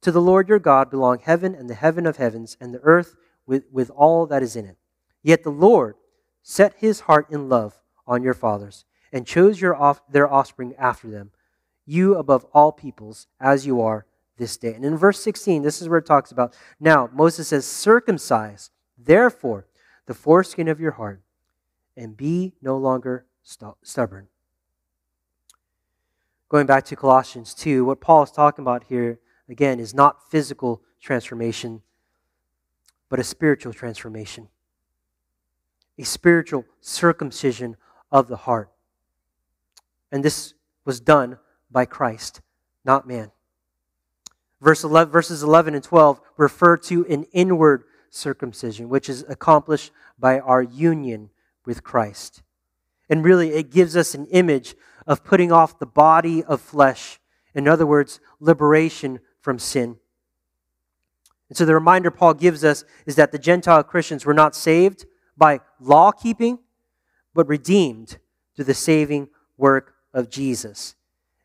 to 0.00 0.12
the 0.12 0.20
Lord 0.20 0.48
your 0.48 0.58
God 0.58 0.90
belong 0.90 1.18
heaven 1.20 1.54
and 1.54 1.68
the 1.68 1.74
heaven 1.74 2.06
of 2.06 2.16
heavens, 2.16 2.56
and 2.60 2.72
the 2.72 2.80
earth 2.80 3.16
with, 3.46 3.64
with 3.72 3.90
all 3.90 4.26
that 4.26 4.42
is 4.42 4.56
in 4.56 4.66
it. 4.66 4.76
Yet 5.22 5.42
the 5.42 5.50
Lord 5.50 5.96
set 6.42 6.74
his 6.78 7.00
heart 7.00 7.26
in 7.30 7.48
love 7.48 7.80
on 8.06 8.22
your 8.22 8.34
fathers, 8.34 8.84
and 9.12 9.26
chose 9.26 9.60
your 9.60 9.74
off, 9.74 10.00
their 10.10 10.30
offspring 10.30 10.74
after 10.78 11.10
them, 11.10 11.30
you 11.84 12.14
above 12.14 12.44
all 12.52 12.72
peoples, 12.72 13.26
as 13.40 13.66
you 13.66 13.80
are 13.80 14.06
this 14.36 14.56
day. 14.56 14.72
And 14.74 14.84
in 14.84 14.96
verse 14.96 15.20
16, 15.22 15.62
this 15.62 15.82
is 15.82 15.88
where 15.88 15.98
it 15.98 16.06
talks 16.06 16.30
about 16.30 16.56
now, 16.78 17.10
Moses 17.12 17.48
says, 17.48 17.66
Circumcise, 17.66 18.70
therefore, 18.96 19.66
the 20.06 20.14
foreskin 20.14 20.68
of 20.68 20.80
your 20.80 20.92
heart, 20.92 21.20
and 21.96 22.16
be 22.16 22.54
no 22.62 22.76
longer 22.76 23.26
st- 23.42 23.74
stubborn. 23.82 24.28
Going 26.48 26.66
back 26.66 26.84
to 26.86 26.96
Colossians 26.96 27.52
2, 27.54 27.84
what 27.84 28.00
Paul 28.00 28.22
is 28.22 28.30
talking 28.30 28.62
about 28.62 28.84
here, 28.84 29.18
again, 29.48 29.80
is 29.80 29.94
not 29.94 30.30
physical 30.30 30.82
transformation, 31.00 31.82
but 33.08 33.18
a 33.18 33.24
spiritual 33.24 33.72
transformation, 33.72 34.48
a 35.98 36.04
spiritual 36.04 36.64
circumcision 36.80 37.76
of 38.12 38.28
the 38.28 38.36
heart. 38.36 38.70
And 40.12 40.24
this 40.24 40.54
was 40.84 41.00
done 41.00 41.38
by 41.70 41.84
Christ, 41.84 42.40
not 42.84 43.06
man. 43.06 43.30
Verse 44.60 44.82
11, 44.82 45.12
verses 45.12 45.42
11 45.42 45.74
and 45.74 45.84
12 45.84 46.20
refer 46.36 46.76
to 46.76 47.06
an 47.06 47.24
inward 47.32 47.84
circumcision, 48.10 48.88
which 48.88 49.08
is 49.08 49.24
accomplished 49.28 49.92
by 50.18 50.40
our 50.40 50.62
union 50.62 51.30
with 51.64 51.84
Christ. 51.84 52.42
And 53.08 53.24
really, 53.24 53.50
it 53.50 53.70
gives 53.70 53.96
us 53.96 54.14
an 54.14 54.26
image 54.26 54.74
of 55.06 55.24
putting 55.24 55.52
off 55.52 55.78
the 55.78 55.86
body 55.86 56.42
of 56.44 56.60
flesh. 56.60 57.20
In 57.54 57.68
other 57.68 57.86
words, 57.86 58.20
liberation 58.40 59.20
from 59.40 59.58
sin. 59.58 59.96
And 61.48 61.56
so 61.56 61.64
the 61.64 61.74
reminder 61.74 62.10
Paul 62.10 62.34
gives 62.34 62.64
us 62.64 62.84
is 63.06 63.16
that 63.16 63.32
the 63.32 63.38
Gentile 63.38 63.82
Christians 63.82 64.26
were 64.26 64.34
not 64.34 64.54
saved 64.54 65.06
by 65.36 65.60
law 65.80 66.12
keeping, 66.12 66.58
but 67.34 67.48
redeemed 67.48 68.18
through 68.54 68.66
the 68.66 68.74
saving 68.74 69.28
work 69.56 69.94
of 70.12 70.28
Jesus. 70.28 70.94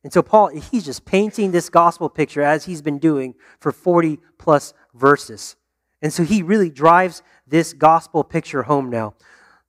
And 0.03 0.12
so 0.12 0.21
Paul, 0.21 0.49
he's 0.49 0.86
just 0.86 1.06
painting 1.06 1.51
this 1.51 1.69
gospel 1.69 2.10
picture 2.10 2.41
as 2.41 2.65
he's 2.65 2.82
been 2.82 2.99
doing 2.99 3.36
for 3.60 3.71
40 3.71 4.19
plus 4.38 4.73
verses. 4.93 5.56
And 6.01 6.12
so 6.12 6.23
he 6.23 6.43
really 6.43 6.69
drives 6.69 7.23
this 7.47 7.71
gospel 7.71 8.23
picture 8.23 8.63
home 8.63 8.89
now. 8.89 9.13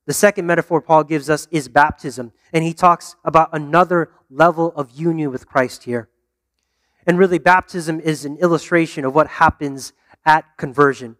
The 0.05 0.13
second 0.13 0.45
metaphor 0.45 0.81
Paul 0.81 1.03
gives 1.03 1.29
us 1.29 1.47
is 1.49 1.67
baptism, 1.67 2.33
and 2.51 2.63
he 2.63 2.73
talks 2.73 3.15
about 3.23 3.49
another 3.53 4.11
level 4.29 4.73
of 4.75 4.91
union 4.91 5.31
with 5.31 5.47
Christ 5.47 5.85
here. 5.85 6.09
And 7.07 7.19
really, 7.19 7.37
baptism 7.37 7.99
is 7.99 8.25
an 8.25 8.37
illustration 8.37 9.05
of 9.05 9.13
what 9.13 9.27
happens 9.27 9.93
at 10.25 10.45
conversion. 10.57 11.17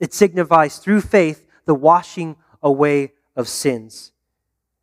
It 0.00 0.14
signifies 0.14 0.78
through 0.78 1.02
faith 1.02 1.46
the 1.64 1.74
washing 1.74 2.36
away 2.62 3.12
of 3.36 3.48
sins, 3.48 4.12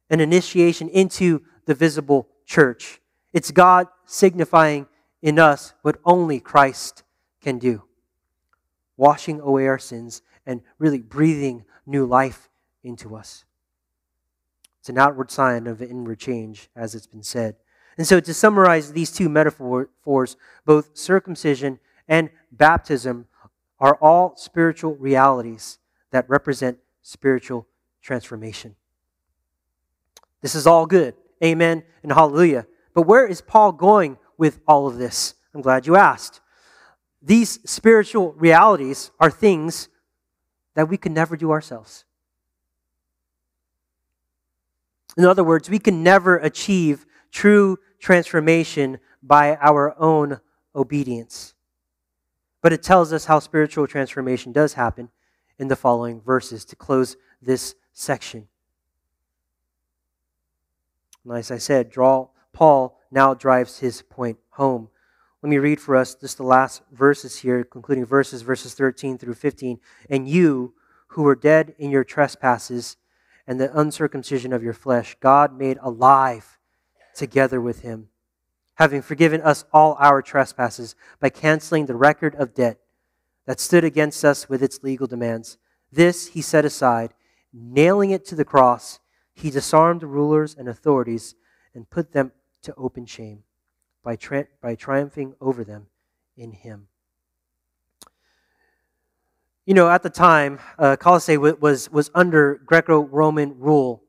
an 0.09 0.19
initiation 0.19 0.87
into 0.89 1.41
the 1.65 1.73
visible 1.73 2.27
church. 2.45 3.01
It's 3.33 3.51
God 3.51 3.87
signifying 4.05 4.87
in 5.21 5.39
us 5.39 5.73
what 5.81 5.99
only 6.05 6.39
Christ 6.39 7.03
can 7.41 7.57
do 7.57 7.83
washing 8.99 9.39
away 9.39 9.65
our 9.65 9.79
sins 9.79 10.21
and 10.45 10.61
really 10.77 10.99
breathing 10.99 11.63
new 11.85 12.05
life 12.05 12.49
into 12.83 13.15
us. 13.15 13.45
It's 14.81 14.89
an 14.89 14.97
outward 14.97 15.31
sign 15.31 15.67
of 15.67 15.81
inward 15.81 16.19
change, 16.19 16.69
as 16.75 16.95
it's 16.95 17.07
been 17.07 17.23
said. 17.23 17.55
And 17.99 18.07
so, 18.07 18.21
to 18.21 18.33
summarize 18.33 18.93
these 18.93 19.11
two 19.11 19.27
metaphors, 19.27 20.37
both 20.65 20.97
circumcision 20.97 21.79
and 22.07 22.29
baptism 22.49 23.27
are 23.77 23.95
all 23.95 24.37
spiritual 24.37 24.95
realities 24.95 25.79
that 26.11 26.27
represent 26.29 26.77
spiritual 27.01 27.67
transformation. 28.01 28.77
This 30.39 30.55
is 30.55 30.65
all 30.65 30.85
good. 30.85 31.13
Amen 31.43 31.83
and 32.01 32.13
hallelujah. 32.13 32.67
But 32.93 33.01
where 33.01 33.27
is 33.27 33.41
Paul 33.41 33.73
going 33.73 34.17
with 34.37 34.61
all 34.65 34.87
of 34.87 34.97
this? 34.97 35.35
I'm 35.53 35.61
glad 35.61 35.85
you 35.85 35.97
asked. 35.97 36.39
These 37.21 37.59
spiritual 37.69 38.31
realities 38.31 39.11
are 39.19 39.29
things 39.29 39.89
that 40.73 40.87
we 40.87 40.95
can 40.95 41.13
never 41.13 41.35
do 41.35 41.51
ourselves. 41.51 42.05
In 45.17 45.25
other 45.25 45.43
words, 45.43 45.69
we 45.69 45.79
can 45.79 46.01
never 46.01 46.37
achieve 46.37 47.05
true 47.31 47.77
transformation 47.99 48.99
by 49.21 49.55
our 49.57 49.95
own 49.99 50.39
obedience. 50.75 51.53
But 52.61 52.73
it 52.73 52.83
tells 52.83 53.13
us 53.13 53.25
how 53.25 53.39
spiritual 53.39 53.87
transformation 53.87 54.51
does 54.51 54.73
happen 54.73 55.09
in 55.57 55.67
the 55.67 55.75
following 55.75 56.21
verses 56.21 56.65
to 56.65 56.75
close 56.75 57.17
this 57.41 57.75
section. 57.93 58.47
And 61.25 61.37
as 61.37 61.51
I 61.51 61.57
said, 61.57 61.89
draw 61.89 62.29
Paul 62.53 62.99
now 63.11 63.33
drives 63.33 63.79
his 63.79 64.01
point 64.01 64.37
home. 64.51 64.89
Let 65.41 65.49
me 65.49 65.57
read 65.57 65.79
for 65.79 65.95
us 65.95 66.15
just 66.15 66.37
the 66.37 66.43
last 66.43 66.81
verses 66.91 67.37
here, 67.37 67.63
concluding 67.63 68.05
verses, 68.05 68.41
verses 68.41 68.73
13 68.73 69.17
through 69.17 69.35
15. 69.35 69.79
And 70.09 70.27
you, 70.27 70.73
who 71.07 71.23
were 71.23 71.35
dead 71.35 71.75
in 71.77 71.89
your 71.89 72.03
trespasses 72.03 72.97
and 73.47 73.59
the 73.59 73.77
uncircumcision 73.77 74.53
of 74.53 74.63
your 74.63 74.73
flesh, 74.73 75.15
God 75.19 75.57
made 75.57 75.77
alive 75.81 76.58
together 77.19 77.61
with 77.61 77.81
him, 77.81 78.09
having 78.75 79.01
forgiven 79.01 79.41
us 79.41 79.65
all 79.71 79.95
our 79.99 80.21
trespasses 80.21 80.95
by 81.19 81.29
canceling 81.29 81.85
the 81.85 81.95
record 81.95 82.33
of 82.35 82.55
debt 82.55 82.79
that 83.45 83.59
stood 83.59 83.83
against 83.83 84.25
us 84.25 84.49
with 84.49 84.63
its 84.63 84.81
legal 84.81 85.05
demands. 85.05 85.57
This 85.91 86.27
he 86.27 86.41
set 86.41 86.65
aside, 86.65 87.13
nailing 87.53 88.11
it 88.11 88.25
to 88.25 88.35
the 88.35 88.45
cross. 88.45 88.99
He 89.33 89.51
disarmed 89.51 90.01
the 90.01 90.07
rulers 90.07 90.55
and 90.57 90.67
authorities 90.67 91.35
and 91.75 91.89
put 91.89 92.13
them 92.13 92.31
to 92.63 92.73
open 92.75 93.05
shame 93.05 93.43
by, 94.03 94.15
tri- 94.15 94.47
by 94.61 94.75
triumphing 94.75 95.35
over 95.41 95.63
them 95.63 95.87
in 96.37 96.51
him. 96.51 96.87
You 99.65 99.73
know, 99.75 99.89
at 99.89 100.03
the 100.03 100.09
time, 100.09 100.59
uh, 100.79 100.95
Colossae 100.95 101.37
was, 101.37 101.91
was 101.91 102.09
under 102.15 102.59
Greco 102.65 103.01
Roman 103.01 103.59
rule. 103.59 104.03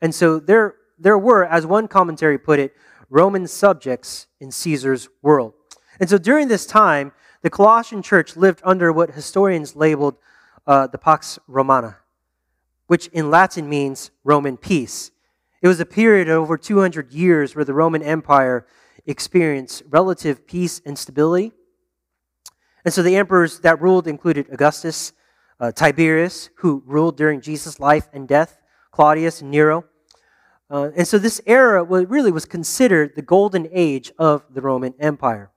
And 0.00 0.14
so 0.14 0.40
there, 0.40 0.74
there 1.02 1.18
were, 1.18 1.44
as 1.44 1.66
one 1.66 1.88
commentary 1.88 2.38
put 2.38 2.58
it, 2.58 2.74
Roman 3.10 3.46
subjects 3.46 4.26
in 4.40 4.50
Caesar's 4.50 5.08
world. 5.20 5.52
And 6.00 6.08
so 6.08 6.18
during 6.18 6.48
this 6.48 6.64
time, 6.64 7.12
the 7.42 7.50
Colossian 7.50 8.02
church 8.02 8.36
lived 8.36 8.60
under 8.64 8.92
what 8.92 9.10
historians 9.10 9.76
labeled 9.76 10.16
uh, 10.66 10.86
the 10.86 10.98
Pax 10.98 11.38
Romana, 11.46 11.98
which 12.86 13.08
in 13.08 13.30
Latin 13.30 13.68
means 13.68 14.10
Roman 14.24 14.56
peace. 14.56 15.10
It 15.60 15.68
was 15.68 15.80
a 15.80 15.86
period 15.86 16.28
of 16.28 16.38
over 16.38 16.56
200 16.56 17.12
years 17.12 17.54
where 17.54 17.64
the 17.64 17.74
Roman 17.74 18.02
Empire 18.02 18.66
experienced 19.06 19.82
relative 19.88 20.46
peace 20.46 20.80
and 20.86 20.98
stability. 20.98 21.52
And 22.84 22.94
so 22.94 23.02
the 23.02 23.16
emperors 23.16 23.60
that 23.60 23.80
ruled 23.80 24.08
included 24.08 24.48
Augustus, 24.50 25.12
uh, 25.60 25.72
Tiberius, 25.72 26.50
who 26.56 26.82
ruled 26.86 27.16
during 27.16 27.40
Jesus' 27.40 27.78
life 27.78 28.08
and 28.12 28.26
death, 28.26 28.58
Claudius, 28.90 29.40
and 29.40 29.50
Nero. 29.50 29.84
Uh, 30.72 30.90
and 30.96 31.06
so 31.06 31.18
this 31.18 31.38
era 31.44 31.84
was, 31.84 32.06
really 32.06 32.32
was 32.32 32.46
considered 32.46 33.14
the 33.14 33.20
golden 33.20 33.68
age 33.72 34.10
of 34.18 34.42
the 34.48 34.62
Roman 34.62 34.94
Empire. 34.98 35.50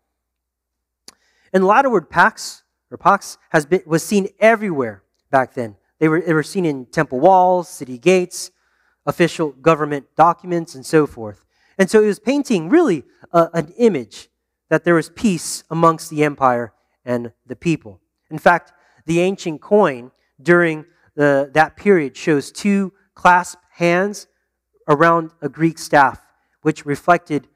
And 1.54 1.63
the 1.63 1.67
Latin 1.67 1.89
word 1.89 2.10
pax 2.10 2.63
or 2.91 2.97
pax 2.97 3.38
has 3.51 3.65
been, 3.65 3.82
was 3.86 4.04
seen 4.04 4.28
everywhere 4.41 5.04
back 5.32 5.54
then. 5.54 5.78
They 5.99 6.10
were, 6.10 6.19
they 6.19 6.34
were 6.34 6.43
seen 6.43 6.65
in 6.65 6.88
temple 6.88 7.21
walls, 7.21 7.69
city 7.69 7.97
gates, 7.97 8.51
official 9.06 9.54
government 9.54 10.06
documents, 10.17 10.75
and 10.75 10.86
so 10.86 11.08
forth. 11.08 11.45
And 11.78 11.89
so 11.89 12.04
it 12.04 12.08
was 12.08 12.19
painting 12.19 12.67
really 12.67 13.06
an 13.32 13.73
image 13.78 14.28
that 14.69 14.84
there 14.84 14.95
was 14.95 15.10
peace 15.10 15.63
amongst 15.69 16.10
the 16.10 16.25
empire 16.25 16.73
and 17.06 17.32
the 17.45 17.56
people. 17.56 18.01
In 18.30 18.38
fact, 18.38 18.73
the 19.06 19.21
ancient 19.21 19.62
coin 19.62 20.12
during 20.41 20.86
the, 21.15 21.51
that 21.54 21.78
period 21.78 22.17
shows 22.17 22.51
two 22.51 22.91
clasped 23.13 23.63
hands 23.71 24.28
around 24.88 25.32
a 25.41 25.50
Greek 25.50 25.78
staff, 25.78 26.21
which 26.62 26.86
reflected 26.86 27.48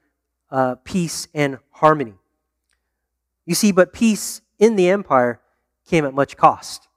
uh, 0.50 0.76
peace 0.84 1.28
and 1.34 1.58
harmony. 1.70 2.14
You 3.46 3.54
see, 3.54 3.72
but 3.72 3.92
peace 3.92 4.42
in 4.58 4.76
the 4.76 4.88
empire 4.88 5.40
came 5.86 6.04
at 6.04 6.14
much 6.14 6.36
cost. 6.36 6.88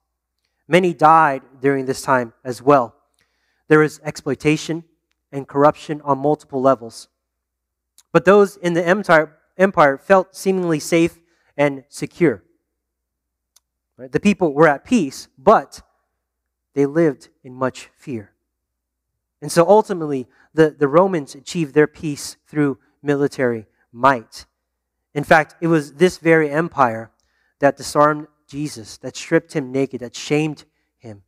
Many 0.67 0.93
died 0.93 1.41
during 1.61 1.85
this 1.85 2.01
time 2.01 2.33
as 2.43 2.61
well. 2.61 2.95
There 3.67 3.79
was 3.79 3.99
exploitation 4.03 4.83
and 5.31 5.47
corruption 5.47 6.01
on 6.03 6.19
multiple 6.19 6.61
levels. 6.61 7.07
But 8.11 8.25
those 8.25 8.57
in 8.57 8.73
the 8.73 8.85
empire, 8.85 9.35
empire 9.57 9.97
felt 9.97 10.35
seemingly 10.35 10.79
safe 10.79 11.19
and 11.57 11.83
secure. 11.89 12.43
The 13.97 14.19
people 14.19 14.53
were 14.53 14.67
at 14.67 14.83
peace, 14.83 15.27
but 15.37 15.81
they 16.73 16.85
lived 16.85 17.29
in 17.43 17.53
much 17.53 17.89
fear. 17.95 18.32
And 19.43 19.51
so 19.51 19.67
ultimately, 19.67 20.29
the, 20.53 20.69
the 20.69 20.87
Romans 20.87 21.35
achieved 21.35 21.73
their 21.73 21.85
peace 21.85 22.37
through 22.47 22.79
military 23.01 23.65
might. 23.91 24.45
In 25.13 25.25
fact, 25.25 25.55
it 25.59 25.67
was 25.67 25.95
this 25.95 26.17
very 26.17 26.49
empire 26.49 27.11
that 27.59 27.75
disarmed 27.75 28.27
Jesus, 28.47 28.95
that 28.99 29.17
stripped 29.17 29.51
him 29.51 29.69
naked, 29.69 29.99
that 29.99 30.15
shamed 30.15 30.63
him, 30.97 31.23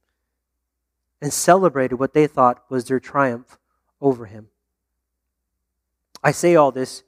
and 1.21 1.33
celebrated 1.33 1.95
what 1.95 2.13
they 2.13 2.25
thought 2.25 2.63
was 2.69 2.85
their 2.85 3.01
triumph 3.01 3.57
over 3.99 4.27
him. 4.27 4.47
I 6.23 6.31
say 6.31 6.55
all 6.55 6.71
this 6.71 7.03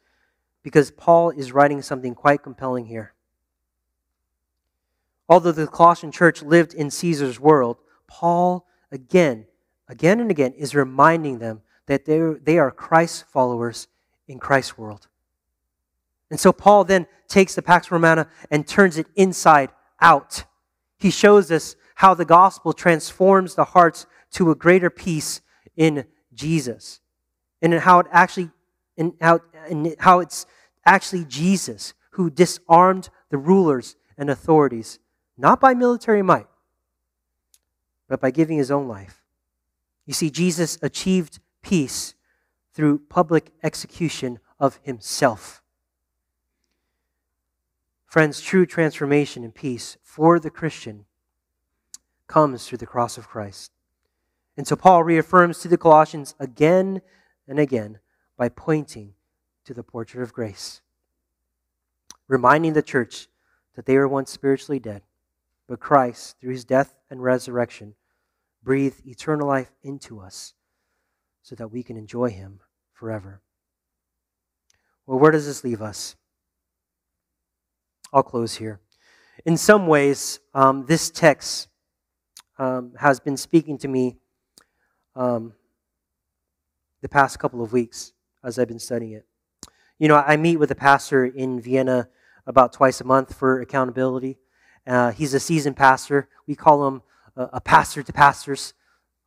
because 0.61 0.91
Paul 0.91 1.29
is 1.29 1.53
writing 1.53 1.81
something 1.81 2.15
quite 2.15 2.43
compelling 2.43 2.87
here. 2.87 3.13
Although 5.29 5.53
the 5.53 5.67
Colossian 5.67 6.11
church 6.11 6.41
lived 6.43 6.73
in 6.73 6.91
Caesar's 6.91 7.39
world, 7.39 7.77
Paul, 8.07 8.67
again, 8.91 9.45
again 9.87 10.19
and 10.19 10.31
again, 10.31 10.53
is 10.53 10.75
reminding 10.75 11.39
them 11.39 11.61
that 11.85 12.05
they, 12.05 12.57
are 12.57 12.71
Christ's 12.71 13.23
followers 13.23 13.87
in 14.27 14.39
Christ's 14.39 14.77
world. 14.77 15.07
And 16.29 16.39
so 16.39 16.51
Paul 16.51 16.83
then 16.83 17.07
takes 17.27 17.55
the 17.55 17.61
Pax 17.61 17.89
Romana 17.91 18.27
and 18.51 18.67
turns 18.67 18.97
it 18.97 19.07
inside 19.15 19.69
out. 20.01 20.43
He 20.97 21.09
shows 21.09 21.51
us 21.51 21.75
how 21.95 22.13
the 22.13 22.25
gospel 22.25 22.73
transforms 22.73 23.55
the 23.55 23.63
hearts 23.63 24.05
to 24.31 24.51
a 24.51 24.55
greater 24.55 24.89
peace 24.89 25.41
in 25.75 26.05
Jesus. 26.33 26.99
And 27.61 27.73
how 27.73 27.99
it 27.99 28.07
actually 28.11 28.51
and 28.97 29.13
how, 29.21 29.41
and 29.69 29.95
how 29.99 30.19
it's 30.19 30.45
actually 30.85 31.25
Jesus 31.25 31.93
who 32.11 32.29
disarmed 32.29 33.09
the 33.29 33.37
rulers 33.37 33.95
and 34.17 34.29
authorities, 34.29 34.99
not 35.37 35.59
by 35.59 35.73
military 35.73 36.23
might, 36.23 36.47
but 38.07 38.19
by 38.19 38.31
giving 38.31 38.57
his 38.57 38.71
own 38.71 38.87
life. 38.87 39.16
You 40.07 40.13
see, 40.13 40.31
Jesus 40.31 40.79
achieved 40.81 41.39
peace 41.61 42.15
through 42.73 42.99
public 43.09 43.51
execution 43.61 44.39
of 44.59 44.79
himself. 44.81 45.61
Friends, 48.05 48.39
true 48.41 48.65
transformation 48.65 49.43
and 49.43 49.53
peace 49.53 49.97
for 50.01 50.39
the 50.39 50.49
Christian 50.49 51.05
comes 52.25 52.65
through 52.65 52.77
the 52.77 52.85
cross 52.87 53.17
of 53.17 53.27
Christ. 53.27 53.71
And 54.55 54.65
so 54.65 54.75
Paul 54.75 55.03
reaffirms 55.03 55.59
to 55.59 55.67
the 55.67 55.77
Colossians 55.77 56.33
again 56.39 57.01
and 57.47 57.59
again 57.59 57.99
by 58.37 58.49
pointing 58.49 59.13
to 59.65 59.73
the 59.73 59.83
portrait 59.83 60.23
of 60.23 60.33
grace, 60.33 60.81
reminding 62.29 62.73
the 62.73 62.81
church 62.81 63.27
that 63.75 63.85
they 63.85 63.97
were 63.97 64.07
once 64.07 64.31
spiritually 64.31 64.79
dead, 64.79 65.03
but 65.67 65.81
Christ, 65.81 66.37
through 66.39 66.53
his 66.53 66.63
death 66.63 66.95
and 67.09 67.21
resurrection, 67.21 67.95
breathed 68.67 69.07
eternal 69.07 69.47
life 69.47 69.71
into 69.81 70.19
us 70.19 70.53
so 71.41 71.55
that 71.55 71.69
we 71.69 71.81
can 71.81 71.95
enjoy 71.95 72.29
him 72.29 72.59
forever. 72.91 73.41
Well, 75.05 75.17
where 75.17 75.31
does 75.31 75.45
this 75.45 75.63
leave 75.63 75.81
us? 75.81 76.17
I'll 78.11 78.23
close 78.23 78.55
here. 78.55 78.81
In 79.45 79.55
some 79.55 79.87
ways, 79.87 80.41
um, 80.53 80.85
this 80.85 81.09
text 81.09 81.69
um, 82.59 82.91
has 82.99 83.21
been 83.21 83.37
speaking 83.37 83.77
to 83.77 83.87
me 83.87 84.17
um, 85.15 85.53
the 87.01 87.07
past 87.07 87.39
couple 87.39 87.63
of 87.63 87.71
weeks 87.71 88.11
as 88.43 88.59
I've 88.59 88.67
been 88.67 88.79
studying 88.79 89.13
it. 89.13 89.25
You 89.97 90.09
know, 90.09 90.17
I 90.17 90.35
meet 90.35 90.57
with 90.57 90.71
a 90.71 90.75
pastor 90.75 91.23
in 91.23 91.61
Vienna 91.61 92.09
about 92.45 92.73
twice 92.73 92.99
a 92.99 93.05
month 93.05 93.33
for 93.33 93.61
accountability. 93.61 94.39
Uh, 94.85 95.13
he's 95.13 95.33
a 95.33 95.39
seasoned 95.39 95.77
pastor. 95.77 96.27
We 96.47 96.55
call 96.55 96.85
him 96.85 97.01
a, 97.37 97.61
pastor 97.61 98.03
to 98.03 98.13
pastors, 98.13 98.73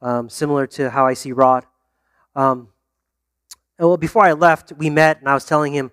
um, 0.02 0.28
similar 0.28 0.66
to 0.66 0.90
how 0.90 1.06
I 1.06 1.14
see 1.14 1.32
Rod. 1.32 1.64
Um, 2.34 2.68
well, 3.78 3.96
before 3.96 4.24
I 4.24 4.32
left, 4.32 4.72
we 4.76 4.90
met, 4.90 5.20
and 5.20 5.28
I 5.28 5.34
was 5.34 5.44
telling 5.44 5.72
him 5.72 5.90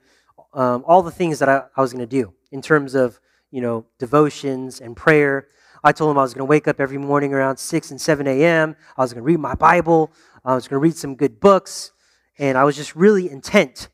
um, 0.53 0.83
all 0.87 1.01
the 1.01 1.11
things 1.11 1.39
that 1.39 1.49
I, 1.49 1.63
I 1.75 1.81
was 1.81 1.93
going 1.93 2.07
to 2.07 2.09
do 2.09 2.33
in 2.51 2.61
terms 2.61 2.95
of 2.95 3.19
you 3.51 3.61
know 3.61 3.85
devotions 3.99 4.81
and 4.81 4.95
prayer. 4.95 5.47
I 5.83 5.91
told 5.91 6.11
him 6.11 6.17
I 6.17 6.23
was 6.23 6.33
going 6.33 6.45
to 6.45 6.49
wake 6.49 6.67
up 6.67 6.79
every 6.79 6.97
morning 6.97 7.33
around 7.33 7.57
6 7.57 7.91
and 7.91 8.01
7 8.01 8.27
a.m. 8.27 8.75
I 8.97 9.01
was 9.01 9.13
going 9.13 9.23
to 9.23 9.25
read 9.25 9.39
my 9.39 9.55
Bible. 9.55 10.11
I 10.43 10.55
was 10.55 10.67
going 10.67 10.79
to 10.79 10.83
read 10.83 10.95
some 10.95 11.15
good 11.15 11.39
books. 11.39 11.91
And 12.39 12.57
I 12.57 12.63
was 12.63 12.75
just 12.75 12.95
really 12.95 13.29
intent 13.29 13.89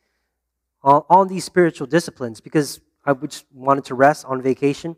on, 0.81 1.03
on 1.09 1.27
these 1.27 1.43
spiritual 1.43 1.87
disciplines 1.87 2.41
because 2.41 2.79
I 3.05 3.13
just 3.13 3.45
wanted 3.53 3.85
to 3.85 3.95
rest 3.95 4.25
on 4.25 4.41
vacation. 4.41 4.95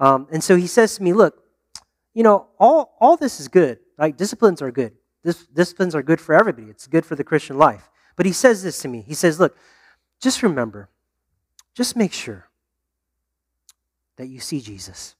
Um, 0.00 0.26
and 0.30 0.42
so 0.42 0.56
he 0.56 0.66
says 0.66 0.96
to 0.96 1.02
me, 1.02 1.12
Look, 1.12 1.41
you 2.14 2.22
know, 2.22 2.48
all, 2.58 2.96
all 3.00 3.16
this 3.16 3.40
is 3.40 3.48
good. 3.48 3.78
Like, 3.98 4.16
disciplines 4.16 4.60
are 4.62 4.70
good. 4.70 4.92
This, 5.22 5.46
disciplines 5.46 5.94
are 5.94 6.02
good 6.02 6.20
for 6.20 6.34
everybody, 6.34 6.68
it's 6.68 6.86
good 6.86 7.06
for 7.06 7.14
the 7.14 7.24
Christian 7.24 7.56
life. 7.56 7.88
But 8.16 8.26
he 8.26 8.32
says 8.32 8.62
this 8.62 8.80
to 8.80 8.88
me. 8.88 9.02
He 9.06 9.14
says, 9.14 9.40
Look, 9.40 9.56
just 10.20 10.42
remember, 10.42 10.88
just 11.74 11.96
make 11.96 12.12
sure 12.12 12.48
that 14.16 14.26
you 14.26 14.40
see 14.40 14.60
Jesus. 14.60 15.14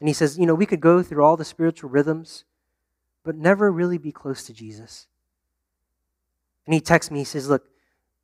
And 0.00 0.08
he 0.08 0.12
says, 0.12 0.36
you 0.36 0.46
know, 0.46 0.54
we 0.54 0.66
could 0.66 0.80
go 0.80 1.00
through 1.00 1.24
all 1.24 1.36
the 1.36 1.44
spiritual 1.44 1.88
rhythms, 1.88 2.44
but 3.22 3.36
never 3.36 3.70
really 3.70 3.98
be 3.98 4.10
close 4.10 4.42
to 4.44 4.52
Jesus. 4.52 5.06
And 6.66 6.74
he 6.74 6.80
texts 6.80 7.12
me, 7.12 7.20
he 7.20 7.24
says, 7.24 7.48
look, 7.48 7.68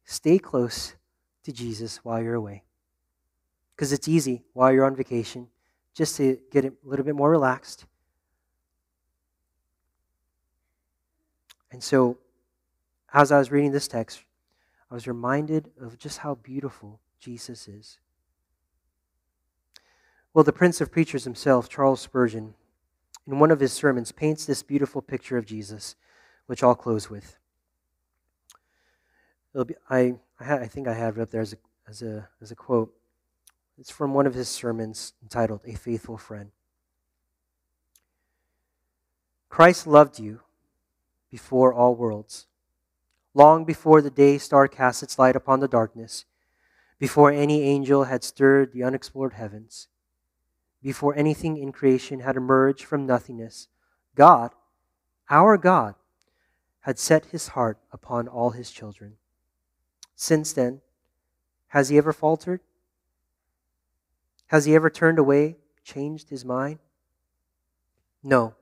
stay 0.05 0.41
close 0.41 0.97
to 1.45 1.53
Jesus 1.53 1.99
while 1.99 2.21
you're 2.21 2.35
away. 2.35 2.65
Because 3.77 3.93
it's 3.93 4.09
easy 4.09 4.43
while 4.55 4.73
you're 4.73 4.85
on 4.85 4.97
vacation 4.97 5.47
just 5.99 6.17
to 6.17 6.39
get 6.53 6.65
a 6.65 6.73
little 6.85 7.05
bit 7.05 7.17
more 7.17 7.29
relaxed. 7.29 7.85
And 11.73 11.83
so, 11.83 12.19
as 13.13 13.33
I 13.33 13.39
was 13.39 13.51
reading 13.51 13.73
this 13.73 13.89
text, 13.89 14.23
I 14.93 14.95
was 14.95 15.09
reminded 15.09 15.73
of 15.81 15.99
just 15.99 16.19
how 16.19 16.37
beautiful 16.37 17.01
Jesus 17.19 17.67
is. 17.67 17.99
Well, 20.33 20.45
the 20.45 20.53
Prince 20.53 20.81
of 20.81 20.93
Preachers 20.93 21.25
himself, 21.25 21.69
Charles 21.69 22.01
Spurgeon, 22.01 22.55
in 23.27 23.41
one 23.41 23.51
of 23.51 23.59
his 23.59 23.73
sermons, 23.73 24.13
paints 24.13 24.47
this 24.47 24.63
beautiful 24.63 25.03
picture 25.03 25.37
of 25.37 25.47
Jesus, 25.47 25.97
which 26.47 26.63
I'll 26.63 26.77
close 26.77 27.11
with. 27.11 27.37
Be, 29.67 29.75
I, 29.91 30.15
I, 30.39 30.69
think 30.69 30.87
I 30.87 30.95
have 30.95 31.19
it 31.19 31.23
up 31.23 31.31
there 31.31 31.41
as 31.41 31.55
a, 31.55 31.57
as, 31.89 32.03
a, 32.03 32.29
as 32.41 32.53
a 32.53 32.55
quote. 32.55 32.95
It's 33.79 33.91
from 33.93 34.13
one 34.13 34.27
of 34.27 34.35
his 34.35 34.49
sermons 34.49 35.13
entitled 35.23 35.61
A 35.65 35.75
Faithful 35.75 36.19
Friend. 36.19 36.51
Christ 39.49 39.87
loved 39.87 40.19
you 40.19 40.41
before 41.31 41.73
all 41.73 41.95
worlds, 41.95 42.47
long 43.35 43.65
before 43.65 44.03
the 44.03 44.11
day 44.11 44.37
star 44.39 44.67
cast 44.67 45.03
its 45.03 45.19
light 45.19 45.37
upon 45.37 45.61
the 45.61 45.69
darkness, 45.69 46.25
before 46.99 47.31
any 47.31 47.63
angel 47.63 48.05
had 48.05 48.25
stirred 48.25 48.73
the 48.73 48.83
unexplored 48.83 49.35
heavens, 49.35 49.87
before 50.83 51.15
anything 51.15 51.57
in 51.57 51.71
creation 51.71 52.21
had 52.21 52.37
emerged 52.37 52.85
from 52.85 53.07
nothingness. 53.07 53.69
God, 54.17 54.55
our 55.31 55.57
God, 55.57 55.95
had 56.81 56.99
set 56.99 57.27
his 57.27 57.49
heart 57.49 57.79
upon 57.93 58.27
all 58.27 58.51
his 58.51 58.73
children. 58.73 59.19
Since 60.17 60.53
then, 60.55 60.81
has 61.69 61.91
he 61.91 61.99
ever 61.99 62.13
faltered? 62.13 62.61
Has 64.49 64.65
he 64.65 64.75
ever 64.75 64.91
turned 64.91 65.19
away, 65.19 65.57
changed 65.85 66.31
his 66.31 66.45
mind? 66.45 66.79
No. 68.23 68.55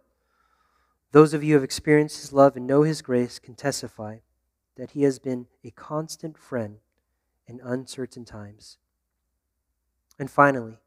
Those 1.12 1.32
of 1.32 1.42
you 1.42 1.50
who 1.50 1.54
have 1.54 1.64
experienced 1.64 2.20
his 2.20 2.32
love 2.32 2.56
and 2.56 2.66
know 2.66 2.82
his 2.82 3.02
grace 3.02 3.38
can 3.38 3.54
testify 3.54 4.18
that 4.76 4.90
he 4.90 5.02
has 5.04 5.18
been 5.18 5.46
a 5.64 5.70
constant 5.70 6.36
friend 6.36 6.78
in 7.46 7.60
uncertain 7.62 8.24
times. 8.24 8.78
And 10.18 10.30
finally, 10.30 10.78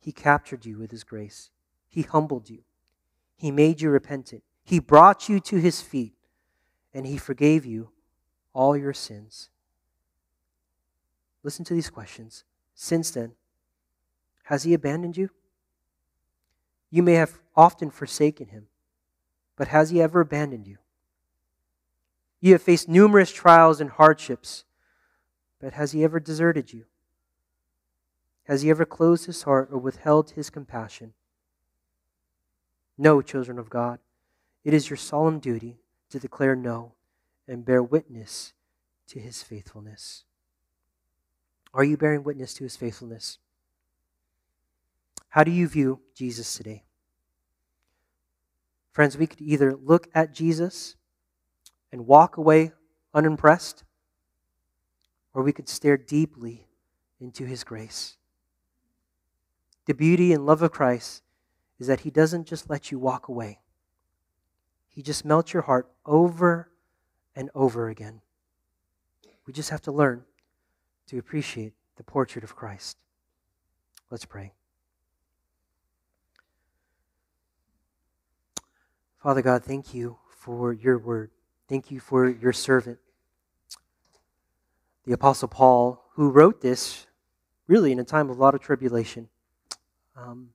he 0.00 0.12
captured 0.12 0.64
you 0.64 0.78
with 0.78 0.90
his 0.90 1.04
grace. 1.04 1.50
He 1.88 2.02
humbled 2.02 2.48
you. 2.48 2.60
He 3.36 3.50
made 3.50 3.80
you 3.80 3.90
repentant. 3.90 4.42
He 4.64 4.78
brought 4.78 5.28
you 5.28 5.40
to 5.40 5.56
his 5.56 5.80
feet, 5.80 6.14
and 6.94 7.06
he 7.06 7.16
forgave 7.16 7.64
you 7.64 7.90
all 8.52 8.76
your 8.76 8.92
sins. 8.92 9.50
Listen 11.42 11.64
to 11.64 11.74
these 11.74 11.90
questions. 11.90 12.44
Since 12.74 13.10
then, 13.10 13.32
has 14.48 14.62
he 14.62 14.72
abandoned 14.72 15.14
you? 15.14 15.28
You 16.90 17.02
may 17.02 17.12
have 17.14 17.38
often 17.54 17.90
forsaken 17.90 18.48
him, 18.48 18.68
but 19.56 19.68
has 19.68 19.90
he 19.90 20.00
ever 20.00 20.22
abandoned 20.22 20.66
you? 20.66 20.78
You 22.40 22.54
have 22.54 22.62
faced 22.62 22.88
numerous 22.88 23.30
trials 23.30 23.78
and 23.78 23.90
hardships, 23.90 24.64
but 25.60 25.74
has 25.74 25.92
he 25.92 26.02
ever 26.02 26.18
deserted 26.18 26.72
you? 26.72 26.86
Has 28.44 28.62
he 28.62 28.70
ever 28.70 28.86
closed 28.86 29.26
his 29.26 29.42
heart 29.42 29.68
or 29.70 29.76
withheld 29.76 30.30
his 30.30 30.48
compassion? 30.48 31.12
No, 32.96 33.20
children 33.20 33.58
of 33.58 33.68
God. 33.68 33.98
It 34.64 34.72
is 34.72 34.88
your 34.88 34.96
solemn 34.96 35.40
duty 35.40 35.76
to 36.08 36.18
declare 36.18 36.56
no 36.56 36.92
and 37.46 37.66
bear 37.66 37.82
witness 37.82 38.54
to 39.08 39.20
his 39.20 39.42
faithfulness. 39.42 40.24
Are 41.74 41.84
you 41.84 41.98
bearing 41.98 42.24
witness 42.24 42.54
to 42.54 42.64
his 42.64 42.78
faithfulness? 42.78 43.38
How 45.28 45.44
do 45.44 45.50
you 45.50 45.68
view 45.68 46.00
Jesus 46.14 46.54
today? 46.54 46.84
Friends, 48.92 49.16
we 49.16 49.26
could 49.26 49.40
either 49.40 49.76
look 49.76 50.08
at 50.14 50.34
Jesus 50.34 50.96
and 51.92 52.06
walk 52.06 52.36
away 52.36 52.72
unimpressed, 53.14 53.84
or 55.34 55.42
we 55.42 55.52
could 55.52 55.68
stare 55.68 55.96
deeply 55.96 56.66
into 57.20 57.44
his 57.44 57.64
grace. 57.64 58.16
The 59.86 59.94
beauty 59.94 60.32
and 60.32 60.44
love 60.44 60.62
of 60.62 60.72
Christ 60.72 61.22
is 61.78 61.86
that 61.86 62.00
he 62.00 62.10
doesn't 62.10 62.46
just 62.46 62.68
let 62.68 62.90
you 62.90 62.98
walk 62.98 63.28
away, 63.28 63.60
he 64.88 65.02
just 65.02 65.24
melts 65.24 65.52
your 65.52 65.62
heart 65.62 65.88
over 66.04 66.70
and 67.36 67.50
over 67.54 67.88
again. 67.88 68.20
We 69.46 69.52
just 69.52 69.70
have 69.70 69.82
to 69.82 69.92
learn 69.92 70.24
to 71.06 71.18
appreciate 71.18 71.72
the 71.96 72.02
portrait 72.02 72.42
of 72.42 72.56
Christ. 72.56 72.98
Let's 74.10 74.24
pray. 74.24 74.52
Father 79.28 79.42
God, 79.42 79.62
thank 79.62 79.92
you 79.92 80.16
for 80.30 80.72
your 80.72 80.96
word. 80.96 81.30
Thank 81.68 81.90
you 81.90 82.00
for 82.00 82.30
your 82.30 82.54
servant, 82.54 82.98
the 85.04 85.12
Apostle 85.12 85.48
Paul, 85.48 86.02
who 86.14 86.30
wrote 86.30 86.62
this 86.62 87.06
really 87.66 87.92
in 87.92 87.98
a 87.98 88.04
time 88.04 88.30
of 88.30 88.38
a 88.38 88.40
lot 88.40 88.54
of 88.54 88.62
tribulation. 88.62 89.28
Um, 90.16 90.54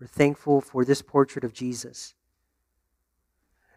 we're 0.00 0.08
thankful 0.08 0.60
for 0.60 0.84
this 0.84 1.00
portrait 1.00 1.44
of 1.44 1.52
Jesus. 1.52 2.14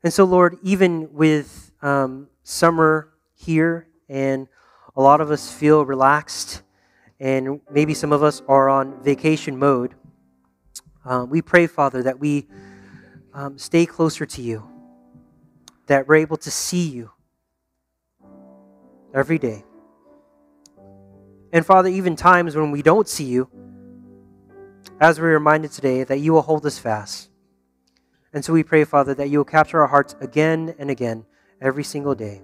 And 0.03 0.11
so, 0.11 0.23
Lord, 0.23 0.57
even 0.63 1.13
with 1.13 1.71
um, 1.83 2.29
summer 2.41 3.09
here 3.35 3.85
and 4.09 4.47
a 4.95 5.01
lot 5.03 5.21
of 5.21 5.29
us 5.29 5.53
feel 5.53 5.85
relaxed, 5.85 6.63
and 7.19 7.61
maybe 7.69 7.93
some 7.93 8.11
of 8.11 8.23
us 8.23 8.41
are 8.47 8.69
on 8.69 9.03
vacation 9.03 9.59
mode. 9.59 9.93
Um, 11.05 11.29
we 11.29 11.43
pray, 11.43 11.67
Father, 11.67 12.01
that 12.01 12.19
we 12.19 12.47
um, 13.33 13.57
stay 13.57 13.85
closer 13.85 14.25
to 14.25 14.41
you, 14.41 14.67
that 15.87 16.07
we're 16.07 16.15
able 16.15 16.37
to 16.37 16.51
see 16.51 16.87
you 16.87 17.11
every 19.13 19.37
day. 19.37 19.63
And 21.53 21.65
Father, 21.65 21.89
even 21.89 22.15
times 22.15 22.55
when 22.55 22.71
we 22.71 22.81
don't 22.81 23.07
see 23.07 23.25
you, 23.25 23.49
as 24.99 25.19
we're 25.19 25.33
reminded 25.33 25.71
today, 25.71 26.03
that 26.03 26.19
you 26.19 26.33
will 26.33 26.41
hold 26.41 26.65
us 26.65 26.77
fast. 26.77 27.29
And 28.33 28.45
so 28.45 28.53
we 28.53 28.63
pray, 28.63 28.85
Father, 28.85 29.13
that 29.15 29.29
you 29.29 29.39
will 29.39 29.45
capture 29.45 29.81
our 29.81 29.87
hearts 29.87 30.15
again 30.21 30.75
and 30.79 30.89
again 30.89 31.25
every 31.59 31.83
single 31.83 32.15
day 32.15 32.41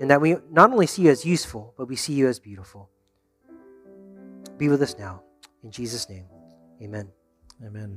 and 0.00 0.10
that 0.10 0.20
we 0.20 0.36
not 0.50 0.70
only 0.70 0.86
see 0.86 1.02
you 1.02 1.10
as 1.10 1.24
useful, 1.24 1.74
but 1.76 1.88
we 1.88 1.96
see 1.96 2.12
you 2.12 2.28
as 2.28 2.38
beautiful. 2.38 2.88
Be 4.56 4.68
with 4.68 4.82
us 4.82 4.96
now. 4.98 5.22
In 5.62 5.70
Jesus' 5.70 6.08
name, 6.08 6.26
amen. 6.82 7.08
Amen. 7.64 7.96